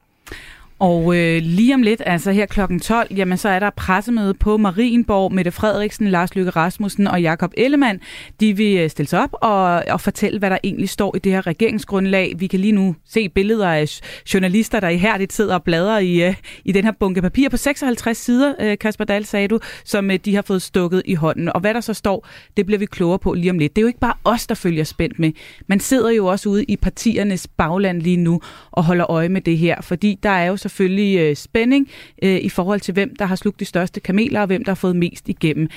[0.79, 4.57] Og øh, lige om lidt, altså her klokken 12, jamen så er der pressemøde på
[4.57, 5.33] Marienborg.
[5.33, 8.01] Mette Frederiksen, Lars Lykke Rasmussen og Jakob Ellemann,
[8.41, 11.33] de vil øh, stille sig op og, og fortælle, hvad der egentlig står i det
[11.33, 12.33] her regeringsgrundlag.
[12.39, 14.01] Vi kan lige nu se billeder af
[14.35, 18.19] journalister, der ihærdigt sidder og bladrer i, øh, i den her bunke papir på 56
[18.19, 21.49] sider, øh, Kasper Dahl sagde du, som øh, de har fået stukket i hånden.
[21.49, 23.77] Og hvad der så står, det bliver vi klogere på lige om lidt.
[23.77, 25.33] Det er jo ikke bare os, der følger spændt med.
[25.67, 29.59] Man sidder jo også ude i partiernes bagland lige nu og holder øje med det
[29.59, 31.89] her, fordi der er jo selvfølgelig øh, spænding
[32.23, 34.77] øh, i forhold til, hvem der har slugt de største kameler, og hvem der har
[34.77, 35.69] fået mest igennem.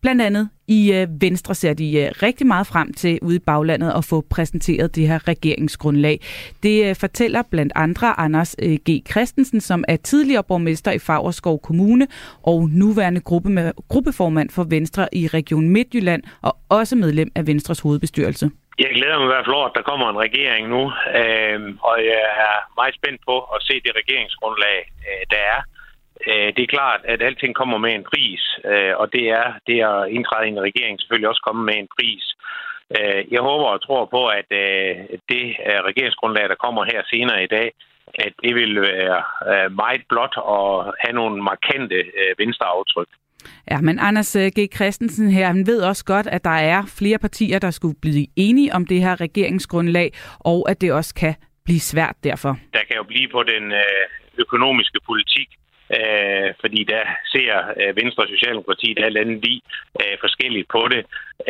[0.00, 3.92] Blandt andet i øh, Venstre ser de øh, rigtig meget frem til ude i baglandet
[3.96, 6.20] at få præsenteret det her regeringsgrundlag.
[6.62, 9.10] Det øh, fortæller blandt andre Anders øh, G.
[9.10, 12.06] Christensen, som er tidligere borgmester i Fagerskov Kommune
[12.42, 17.80] og nuværende gruppe med, gruppeformand for Venstre i Region Midtjylland og også medlem af Venstres
[17.80, 18.50] hovedbestyrelse.
[18.78, 20.82] Jeg glæder mig i hvert fald over, at der kommer en regering nu,
[21.20, 25.60] øh, og jeg er meget spændt på at se det regeringsgrundlag, øh, der er.
[26.26, 29.78] Øh, det er klart, at alting kommer med en pris, øh, og det er det
[29.92, 32.24] at indtræde i en regering selvfølgelig også komme med en pris.
[32.96, 34.96] Øh, jeg håber og tror på, at øh,
[35.32, 37.68] det øh, regeringsgrundlag, der kommer her senere i dag,
[38.14, 43.08] at det vil være øh, meget blot og have nogle markante øh, venstreaftryk.
[43.70, 44.74] Ja, men Anders øh, G.
[44.74, 48.74] Christensen her, han ved også godt, at der er flere partier, der skulle blive enige
[48.74, 51.34] om det her regeringsgrundlag, og at det også kan
[51.64, 52.58] blive svært derfor.
[52.72, 54.04] Der kan jo blive på den øh,
[54.38, 55.48] økonomiske politik,
[55.96, 59.62] øh, fordi der ser øh, Venstre og Socialdemokratiet alt andet lige
[60.02, 61.02] øh, forskelligt på det.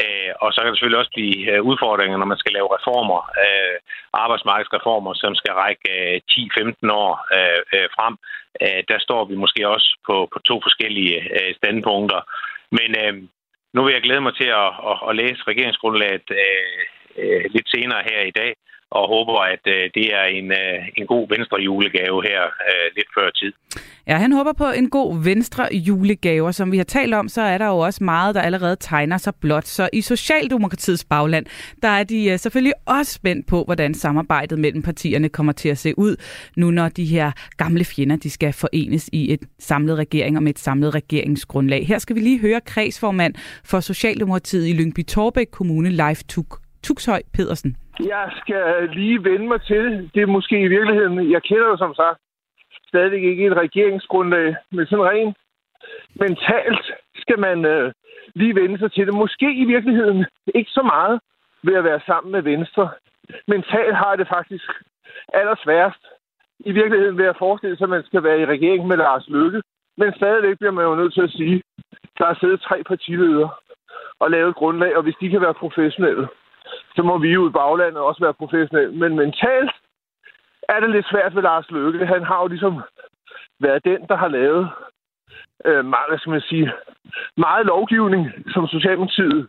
[0.02, 3.20] Øh, og så kan der selvfølgelig også blive øh, udfordringer, når man skal lave reformer,
[3.44, 3.76] øh,
[4.24, 8.14] arbejdsmarkedsreformer, som skal række øh, 10-15 år øh, øh, frem.
[8.62, 12.20] Øh, der står vi måske også på, på to forskellige øh, standpunkter.
[12.78, 13.14] Men øh,
[13.74, 16.80] nu vil jeg glæde mig til at, at, at læse regeringsgrundlaget øh,
[17.22, 18.52] øh, lidt senere her i dag,
[18.90, 23.08] og håber, at øh, det er en, øh, en god venstre julegave her øh, lidt
[23.18, 23.52] før tid.
[24.06, 27.42] Ja, han håber på en god venstre julegave, og som vi har talt om, så
[27.42, 29.66] er der jo også meget, der allerede tegner sig blot.
[29.66, 31.46] Så i Socialdemokratiets bagland,
[31.82, 35.78] der er de øh, selvfølgelig også spændt på, hvordan samarbejdet mellem partierne kommer til at
[35.78, 36.16] se ud,
[36.56, 40.50] nu når de her gamle fjender, de skal forenes i et samlet regering og med
[40.50, 41.86] et samlet regeringsgrundlag.
[41.86, 43.34] Her skal vi lige høre kredsformand
[43.64, 47.76] for Socialdemokratiet i Lyngby Torbæk Kommune, Leif Tuk Tuxhøj Pedersen.
[48.00, 50.10] Jeg skal lige vende mig til.
[50.14, 52.18] Det er måske i virkeligheden, jeg kender jo som sagt
[52.88, 55.36] stadig ikke et regeringsgrundlag, men sådan rent
[56.14, 57.92] mentalt skal man øh,
[58.34, 59.14] lige vende sig til det.
[59.14, 61.20] Måske i virkeligheden ikke så meget
[61.62, 62.90] ved at være sammen med Venstre.
[63.48, 64.70] Mentalt har det faktisk
[65.34, 66.02] allersværst
[66.60, 69.62] I virkeligheden ved at forestille sig, at man skal være i regering med Lars Løkke.
[69.96, 71.62] Men stadigvæk bliver man jo nødt til at sige,
[71.92, 73.50] at der er siddet tre partiledere
[74.20, 76.28] og lavet grundlag, og hvis de kan være professionelle,
[76.96, 78.94] så må vi jo i baglandet også være professionelle.
[79.02, 79.72] Men mentalt
[80.68, 82.06] er det lidt svært ved Lars Løkke.
[82.06, 82.80] Han har jo ligesom
[83.60, 84.70] været den, der har lavet
[85.64, 86.72] øh, meget, hvad skal man sige,
[87.36, 89.48] meget lovgivning, som Socialdemokratiet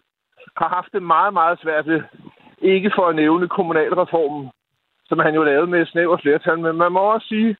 [0.58, 2.02] har haft det meget, meget svært ved.
[2.62, 4.52] Ikke for at nævne kommunalreformen,
[5.06, 6.60] som han jo lavede med snæver flertal.
[6.60, 7.58] Men man må også sige,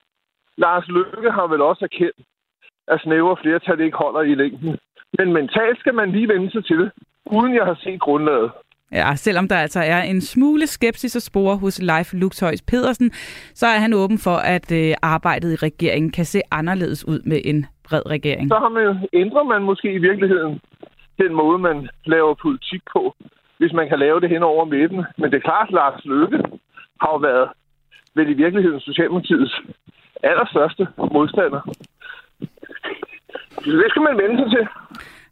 [0.58, 2.20] Lars Løkke har vel også erkendt,
[2.88, 4.80] at snæver flertal ikke holder i længden.
[5.18, 6.92] Men mentalt skal man lige vende sig til det,
[7.26, 8.52] uden jeg har set grundlaget.
[8.92, 13.12] Ja, selvom der altså er en smule skepsis og spore hos Leif Luxhøjs Pedersen,
[13.54, 17.42] så er han åben for, at øh, arbejdet i regeringen kan se anderledes ud med
[17.46, 18.50] en bred regering.
[18.50, 20.62] Så har man, ændrer man måske i virkeligheden
[21.18, 23.16] den måde, man laver politik på,
[23.58, 25.06] hvis man kan lave det hen over midten.
[25.18, 26.38] Men det er klart, at Lars Løkke
[27.02, 27.50] har jo været
[28.16, 29.62] vel i virkeligheden Socialdemokratiets
[30.24, 31.62] allerstørste modstander.
[33.66, 34.68] Det skal man vende sig til.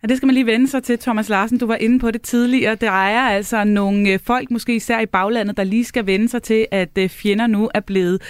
[0.03, 1.57] Ja, det skal man lige vende sig til, Thomas Larsen.
[1.57, 2.75] Du var inde på det tidligere.
[2.75, 6.43] Der er altså nogle øh, folk, måske især i baglandet, der lige skal vende sig
[6.43, 8.21] til, at øh, fjender nu er blevet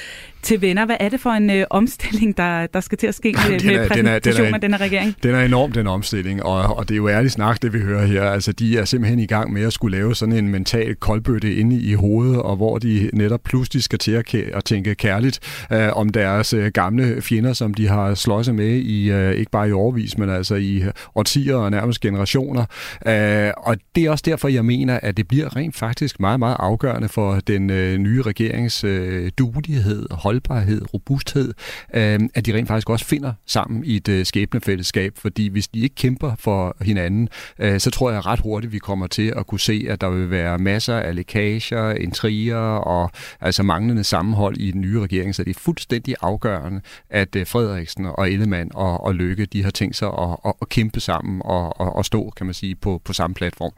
[0.41, 0.85] til venner.
[0.85, 3.69] Hvad er det for en øh, omstilling, der, der skal til at ske med, den
[3.69, 5.15] er, med præsentationen af den her regering?
[5.23, 8.05] Den er enorm, den omstilling, og, og det er jo ærligt snak, det vi hører
[8.05, 8.23] her.
[8.23, 11.79] Altså, de er simpelthen i gang med at skulle lave sådan en mental koldbøtte inde
[11.81, 15.39] i hovedet, og hvor de netop pludselig skal til at, at tænke kærligt
[15.71, 19.69] øh, om deres øh, gamle fjender, som de har slået med i, øh, ikke bare
[19.69, 20.83] i overvis, men altså i
[21.15, 22.65] årtier og nærmest generationer.
[23.07, 26.55] Øh, og det er også derfor, jeg mener, at det bliver rent faktisk meget, meget
[26.59, 30.05] afgørende for den øh, nye regerings øh, dulighed,
[30.37, 31.53] holdbarhed, robusthed,
[31.93, 35.79] øh, at de rent faktisk også finder sammen i et øh, skæbnefællesskab, fordi hvis de
[35.79, 37.29] ikke kæmper for hinanden,
[37.59, 40.29] øh, så tror jeg ret hurtigt, vi kommer til at kunne se, at der vil
[40.29, 43.11] være masser af lækager, intriger og
[43.41, 48.05] altså manglende sammenhold i den nye regering, så det er fuldstændig afgørende, at øh, Frederiksen
[48.05, 51.81] og Ellemann og, og Lykke, de har tænkt sig at, at, at kæmpe sammen og,
[51.81, 53.71] og, og stå, kan man sige, på, på samme platform.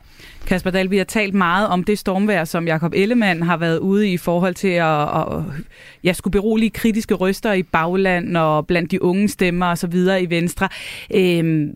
[0.47, 4.11] Kasper Dahl, vi har talt meget om det stormvær, som Jakob Ellemann har været ude
[4.11, 5.43] i forhold til at, at
[6.03, 9.95] ja, skulle berolige kritiske røster i bagland og blandt de unge stemmer osv.
[10.21, 10.69] i Venstre.
[11.15, 11.71] Øhm,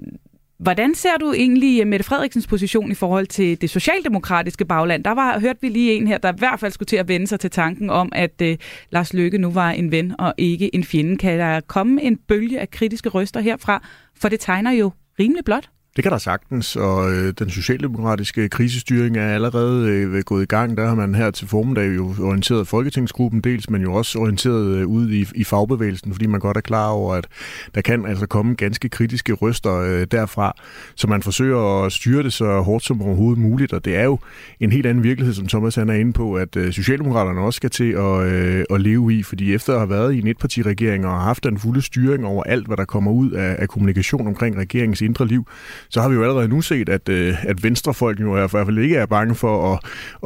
[0.58, 5.04] Hvordan ser du egentlig øh, Mette Frederiksens position i forhold til det socialdemokratiske bagland?
[5.04, 7.28] Der var, hørte vi lige en her, der i hvert fald skulle til at vende
[7.28, 8.58] sig til tanken om, at øh,
[8.92, 11.18] Lars Løkke nu var en ven og ikke en fjende.
[11.18, 13.88] Kan der komme en bølge af kritiske røster herfra?
[14.16, 15.70] For det tegner jo rimelig blot.
[15.96, 20.78] Det kan der sagtens, og øh, den socialdemokratiske krisestyring er allerede øh, gået i gang.
[20.78, 24.88] Der har man her til formiddag jo orienteret Folketingsgruppen dels, men jo også orienteret øh,
[24.88, 27.28] ud i, i fagbevægelsen, fordi man godt er klar over, at
[27.76, 30.56] der kan altså komme ganske kritiske røster øh, derfra,
[30.96, 34.20] så man forsøger at styre det så hårdt som overhovedet muligt, og det er jo
[34.60, 37.70] en helt anden virkelighed, som Thomas han er inde på, at øh, Socialdemokraterne også skal
[37.70, 41.12] til at, øh, at leve i, fordi efter at have været i en etpartiregering og
[41.12, 44.58] har haft den fulde styring over alt, hvad der kommer ud af, af kommunikation omkring
[44.58, 45.48] regeringens indre liv,
[45.90, 48.78] så har vi jo allerede nu set, at, øh, at venstrefolk jo i hvert fald
[48.78, 49.80] ikke er bange for at,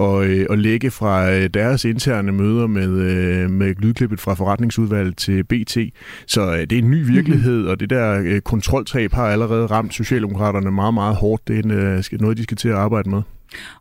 [0.04, 2.88] at, øh, at lægge fra øh, deres interne møder med,
[3.48, 5.78] med lydklippet fra forretningsudvalget til BT.
[6.28, 7.70] Så det er en ny virkelighed, mm-hmm.
[7.70, 11.48] og det der kontroltab har allerede ramt Socialdemokraterne meget, meget hårdt.
[11.48, 13.22] Det er noget, de skal til at arbejde med.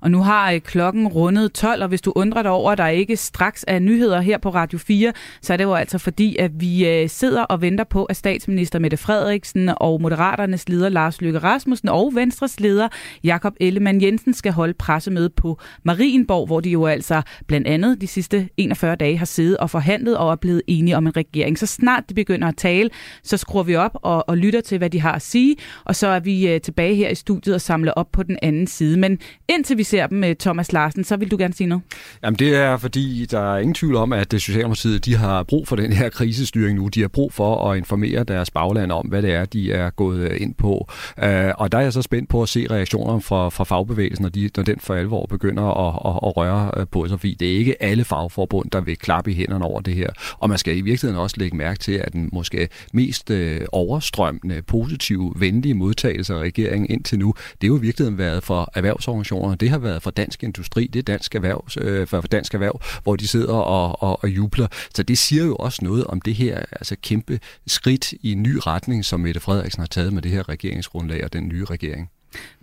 [0.01, 2.87] Og nu har øh, klokken rundet 12, og hvis du undrer dig over, at der
[2.87, 5.13] ikke straks er nyheder her på Radio 4,
[5.43, 8.79] så er det jo altså fordi, at vi øh, sidder og venter på, at statsminister
[8.79, 12.89] Mette Frederiksen og Moderaternes leder Lars Løkke Rasmussen og Venstres leder
[13.25, 18.07] Jakob Ellemann Jensen skal holde pressemøde på Marienborg, hvor de jo altså blandt andet de
[18.07, 21.59] sidste 41 dage har siddet og forhandlet og er blevet enige om en regering.
[21.59, 22.91] Så snart de begynder at tale,
[23.23, 26.07] så skruer vi op og, og lytter til, hvad de har at sige, og så
[26.07, 28.99] er vi øh, tilbage her i studiet og samler op på den anden side.
[28.99, 29.19] Men
[29.57, 31.85] indtil vi ser dem med Thomas Larsen, så vil du gerne sige noget?
[32.23, 35.77] Jamen det er fordi, der er ingen tvivl om, at Socialdemokratiet de har brug for
[35.77, 36.89] den her krisestyring nu.
[36.89, 40.19] De har brug for at informere deres bagland om, hvad det er, de er gået
[40.19, 40.89] øh, ind på.
[41.23, 44.31] Øh, og der er jeg så spændt på at se reaktioner fra, fra fagbevægelsen, når,
[44.31, 47.21] de, når den for alvor begynder at, at, at røre øh, på sig.
[47.21, 50.09] Fordi det er ikke alle fagforbund, der vil klappe i hænderne over det her.
[50.39, 53.31] Og man skal i virkeligheden også lægge mærke til, at den måske mest
[53.73, 58.71] overstrømmende, positive, venlige modtagelse af regeringen indtil nu, det er jo i virkeligheden været for
[58.75, 62.81] erhvervsorganisationer det har været for dansk industri, det er dansk erhverv, øh, for dansk erhverv,
[63.03, 64.67] hvor de sidder og, og, og jubler.
[64.95, 68.59] Så det siger jo også noget om det her altså kæmpe skridt i en ny
[68.67, 72.11] retning, som Mette Frederiksen har taget med det her regeringsgrundlag og den nye regering.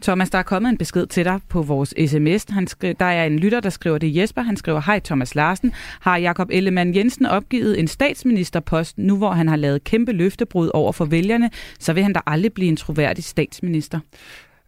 [0.02, 2.46] Thomas, der er kommet en besked til dig på vores sms.
[2.50, 4.42] Han skri- der er en lytter, der skriver det Jesper.
[4.42, 5.74] Han skriver, hej Thomas Larsen.
[6.00, 10.92] Har Jakob Ellemann Jensen opgivet en statsministerpost, nu hvor han har lavet kæmpe løftebrud over
[10.92, 14.00] for vælgerne, så vil han da aldrig blive en troværdig statsminister?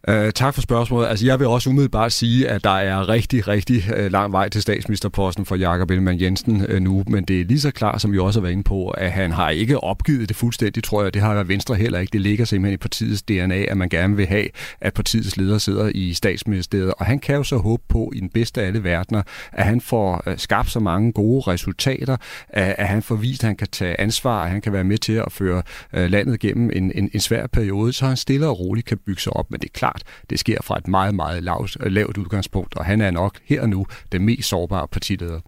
[0.08, 1.08] Øh, tak for spørgsmålet.
[1.08, 4.62] Altså, jeg vil også umiddelbart sige, at der er rigtig, rigtig øh, lang vej til
[4.62, 8.18] statsministerposten for Jakob Ellemann Jensen øh, nu, men det er lige så klart, som vi
[8.18, 11.14] også har været inde på, at han har ikke opgivet det fuldstændigt, tror jeg.
[11.14, 12.12] Det har Venstre heller ikke.
[12.12, 14.48] Det ligger simpelthen i partiets DNA, at man gerne vil have,
[14.80, 18.28] at partiets leder sidder i statsministeriet, og han kan jo så håbe på, i den
[18.28, 22.16] bedste af alle verdener, at han får øh, skabt så mange gode resultater,
[22.48, 25.12] at, han får vist, at han kan tage ansvar, at han kan være med til
[25.12, 28.98] at føre landet gennem en, en, en svær periode, så han stille og roligt kan
[29.06, 29.50] bygge sig op.
[29.50, 32.84] Men det er klart, klart, det sker fra et meget, meget lavt, lavt udgangspunkt, og
[32.84, 35.40] han er nok her og nu den mest sårbare partileder.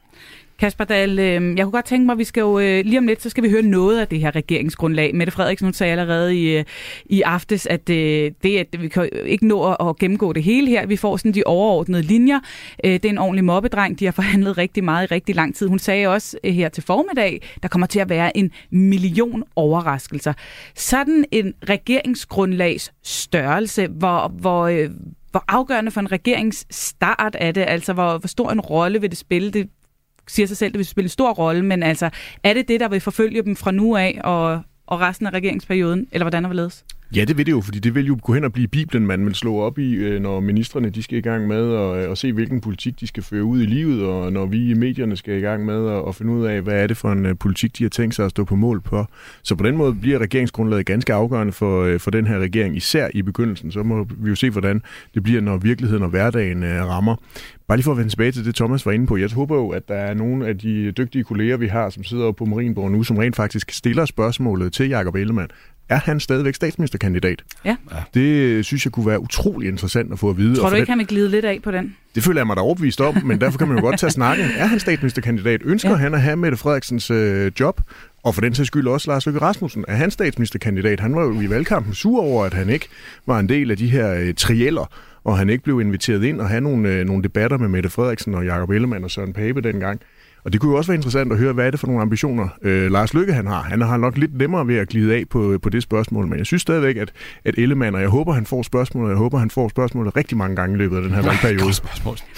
[0.58, 3.06] Kasper Dahl, øh, jeg kunne godt tænke mig, at vi skal jo øh, lige om
[3.06, 5.14] lidt, så skal vi høre noget af det her regeringsgrundlag.
[5.14, 6.64] Mette Frederiksen, hun sagde allerede i, øh,
[7.06, 10.68] i aftes, at øh, det, at vi kan ikke nå at, at gennemgå det hele
[10.68, 10.86] her.
[10.86, 12.40] Vi får sådan de overordnede linjer.
[12.84, 13.98] Øh, det er en ordentlig mobbedreng.
[13.98, 15.68] De har forhandlet rigtig meget i rigtig lang tid.
[15.68, 20.32] Hun sagde også øh, her til formiddag, der kommer til at være en million overraskelser.
[20.74, 24.90] Sådan en regeringsgrundlags størrelse, hvor, hvor, øh,
[25.30, 29.10] hvor afgørende for en regerings start er det, altså hvor, hvor stor en rolle vil
[29.10, 29.68] det spille, det
[30.28, 32.10] siger sig selv, det vil spille en stor rolle, men altså,
[32.42, 36.08] er det det, der vil forfølge dem fra nu af og, og resten af regeringsperioden,
[36.12, 36.84] eller hvordan er det ledes?
[37.16, 39.26] Ja, det vil det jo, fordi det vil jo gå hen og blive Bibelen, man
[39.26, 42.18] vil slå op i, øh, når ministerne de skal i gang med at, øh, at
[42.18, 45.38] se, hvilken politik de skal føre ud i livet, og når vi i medierne skal
[45.38, 47.78] i gang med at, at finde ud af, hvad er det for en øh, politik,
[47.78, 49.06] de har tænkt sig at stå på mål på.
[49.42, 53.22] Så på den måde bliver regeringsgrundlaget ganske afgørende for, for den her regering, især i
[53.22, 53.72] begyndelsen.
[53.72, 54.82] Så må vi jo se, hvordan
[55.14, 57.16] det bliver, når virkeligheden og hverdagen rammer.
[57.68, 59.16] Bare lige for at vende tilbage til det, Thomas var inde på.
[59.16, 62.32] Jeg håber jo, at der er nogle af de dygtige kolleger, vi har, som sidder
[62.32, 65.50] på Marienborg nu, som rent faktisk stiller spørgsmålet til Jakob Ellemann
[65.88, 67.42] er han stadigvæk statsministerkandidat?
[67.64, 67.76] Ja.
[68.14, 70.56] Det synes jeg kunne være utrolig interessant at få at vide.
[70.56, 70.90] Tror du ikke, den...
[70.90, 71.96] han vil glide lidt af på den?
[72.14, 74.46] Det føler jeg mig da overbevist om, men derfor kan man jo godt tage snakken.
[74.56, 75.60] Er han statsministerkandidat?
[75.64, 75.96] Ønsker ja.
[75.96, 77.80] han at have Mette Frederiksens øh, job?
[78.22, 79.84] Og for den sags skyld også Lars Løkke Rasmussen.
[79.88, 81.00] Er han statsministerkandidat?
[81.00, 82.88] Han var jo i valgkampen sur over, at han ikke
[83.26, 84.92] var en del af de her øh, trieller,
[85.24, 88.34] og han ikke blev inviteret ind og have nogle, øh, nogle debatter med Mette Frederiksen
[88.34, 90.00] og Jakob Ellemann og Søren Pape dengang.
[90.44, 92.48] Og det kunne jo også være interessant at høre, hvad er det for nogle ambitioner,
[92.62, 93.62] øh, Lars Lykke han har.
[93.62, 96.46] Han har nok lidt nemmere ved at glide af på, på det spørgsmål, men jeg
[96.46, 97.12] synes stadigvæk, at,
[97.44, 100.36] at Ellemann, og jeg håber, han får spørgsmålet, og jeg håber, han får spørgsmålet rigtig
[100.36, 101.74] mange gange i løbet af den her valgperiode.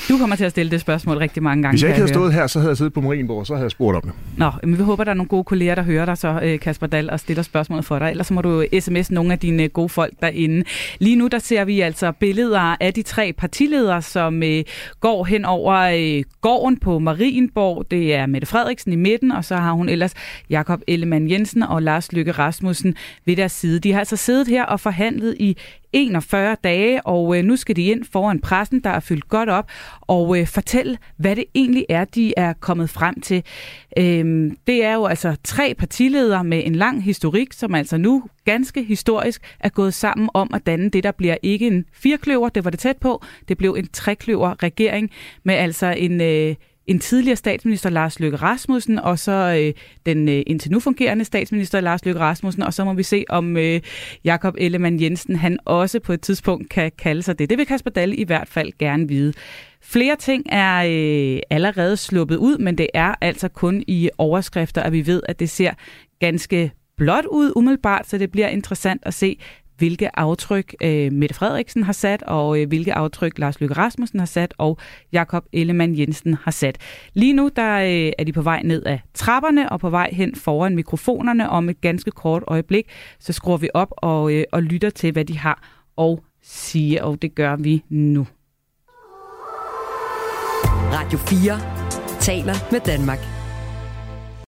[0.09, 1.73] Du kommer til at stille det spørgsmål rigtig mange gange.
[1.73, 3.65] Hvis jeg ikke havde stået her, så havde jeg siddet på Marienborg, og så havde
[3.65, 4.13] jeg spurgt om det.
[4.37, 6.87] Nå, men vi håber, der er nogle gode kolleger, der hører dig så, øh, Kasper
[6.87, 8.11] Dahl, og stiller spørgsmålet for dig.
[8.11, 10.65] Ellers så må du sms nogle af dine gode folk derinde.
[10.99, 14.65] Lige nu, der ser vi altså billeder af de tre partiledere, som øh,
[15.01, 17.87] går hen over øh, gården på Marienborg.
[17.91, 20.15] Det er Mette Frederiksen i midten, og så har hun ellers
[20.51, 23.81] Jakob Ellemann Jensen og Lars Lykke Rasmussen ved deres side.
[23.81, 25.57] De har altså siddet her og forhandlet i
[25.93, 29.71] 41 dage, og øh, nu skal de ind foran pressen, der er fyldt godt op,
[30.01, 33.45] og øh, fortælle, hvad det egentlig er, de er kommet frem til.
[33.99, 38.83] Øhm, det er jo altså tre partiledere med en lang historik, som altså nu ganske
[38.83, 42.71] historisk er gået sammen om at danne det, der bliver ikke en firkløver, det var
[42.71, 45.11] det tæt på, det blev en trekløver regering
[45.45, 46.21] med altså en...
[46.21, 46.55] Øh,
[46.91, 51.81] en tidligere statsminister, Lars Løkke Rasmussen, og så øh, den øh, indtil nu fungerende statsminister,
[51.81, 53.81] Lars Løkke Rasmussen, og så må vi se, om øh,
[54.25, 57.51] Jakob Ellemann Jensen, han også på et tidspunkt kan kalde sig det.
[57.51, 59.33] Det vil Kasper Dalle i hvert fald gerne vide.
[59.83, 64.93] Flere ting er øh, allerede sluppet ud, men det er altså kun i overskrifter, at
[64.93, 65.73] vi ved, at det ser
[66.21, 69.39] ganske blot ud umiddelbart, så det bliver interessant at se,
[69.81, 74.27] hvilke aftryk øh, Mette Frederiksen har sat, og øh, hvilke aftryk Lars Løkke Rasmussen har
[74.27, 74.79] sat, og
[75.13, 76.79] Jakob Ellemann Jensen har sat.
[77.15, 80.35] Lige nu der øh, er de på vej ned af trapperne og på vej hen
[80.35, 81.51] foran mikrofonerne.
[81.51, 82.87] Om et ganske kort øjeblik,
[83.19, 85.69] så skruer vi op og, øh, og lytter til, hvad de har
[85.99, 88.27] at sige, og det gør vi nu.
[90.93, 93.40] Radio 4 taler med Danmark.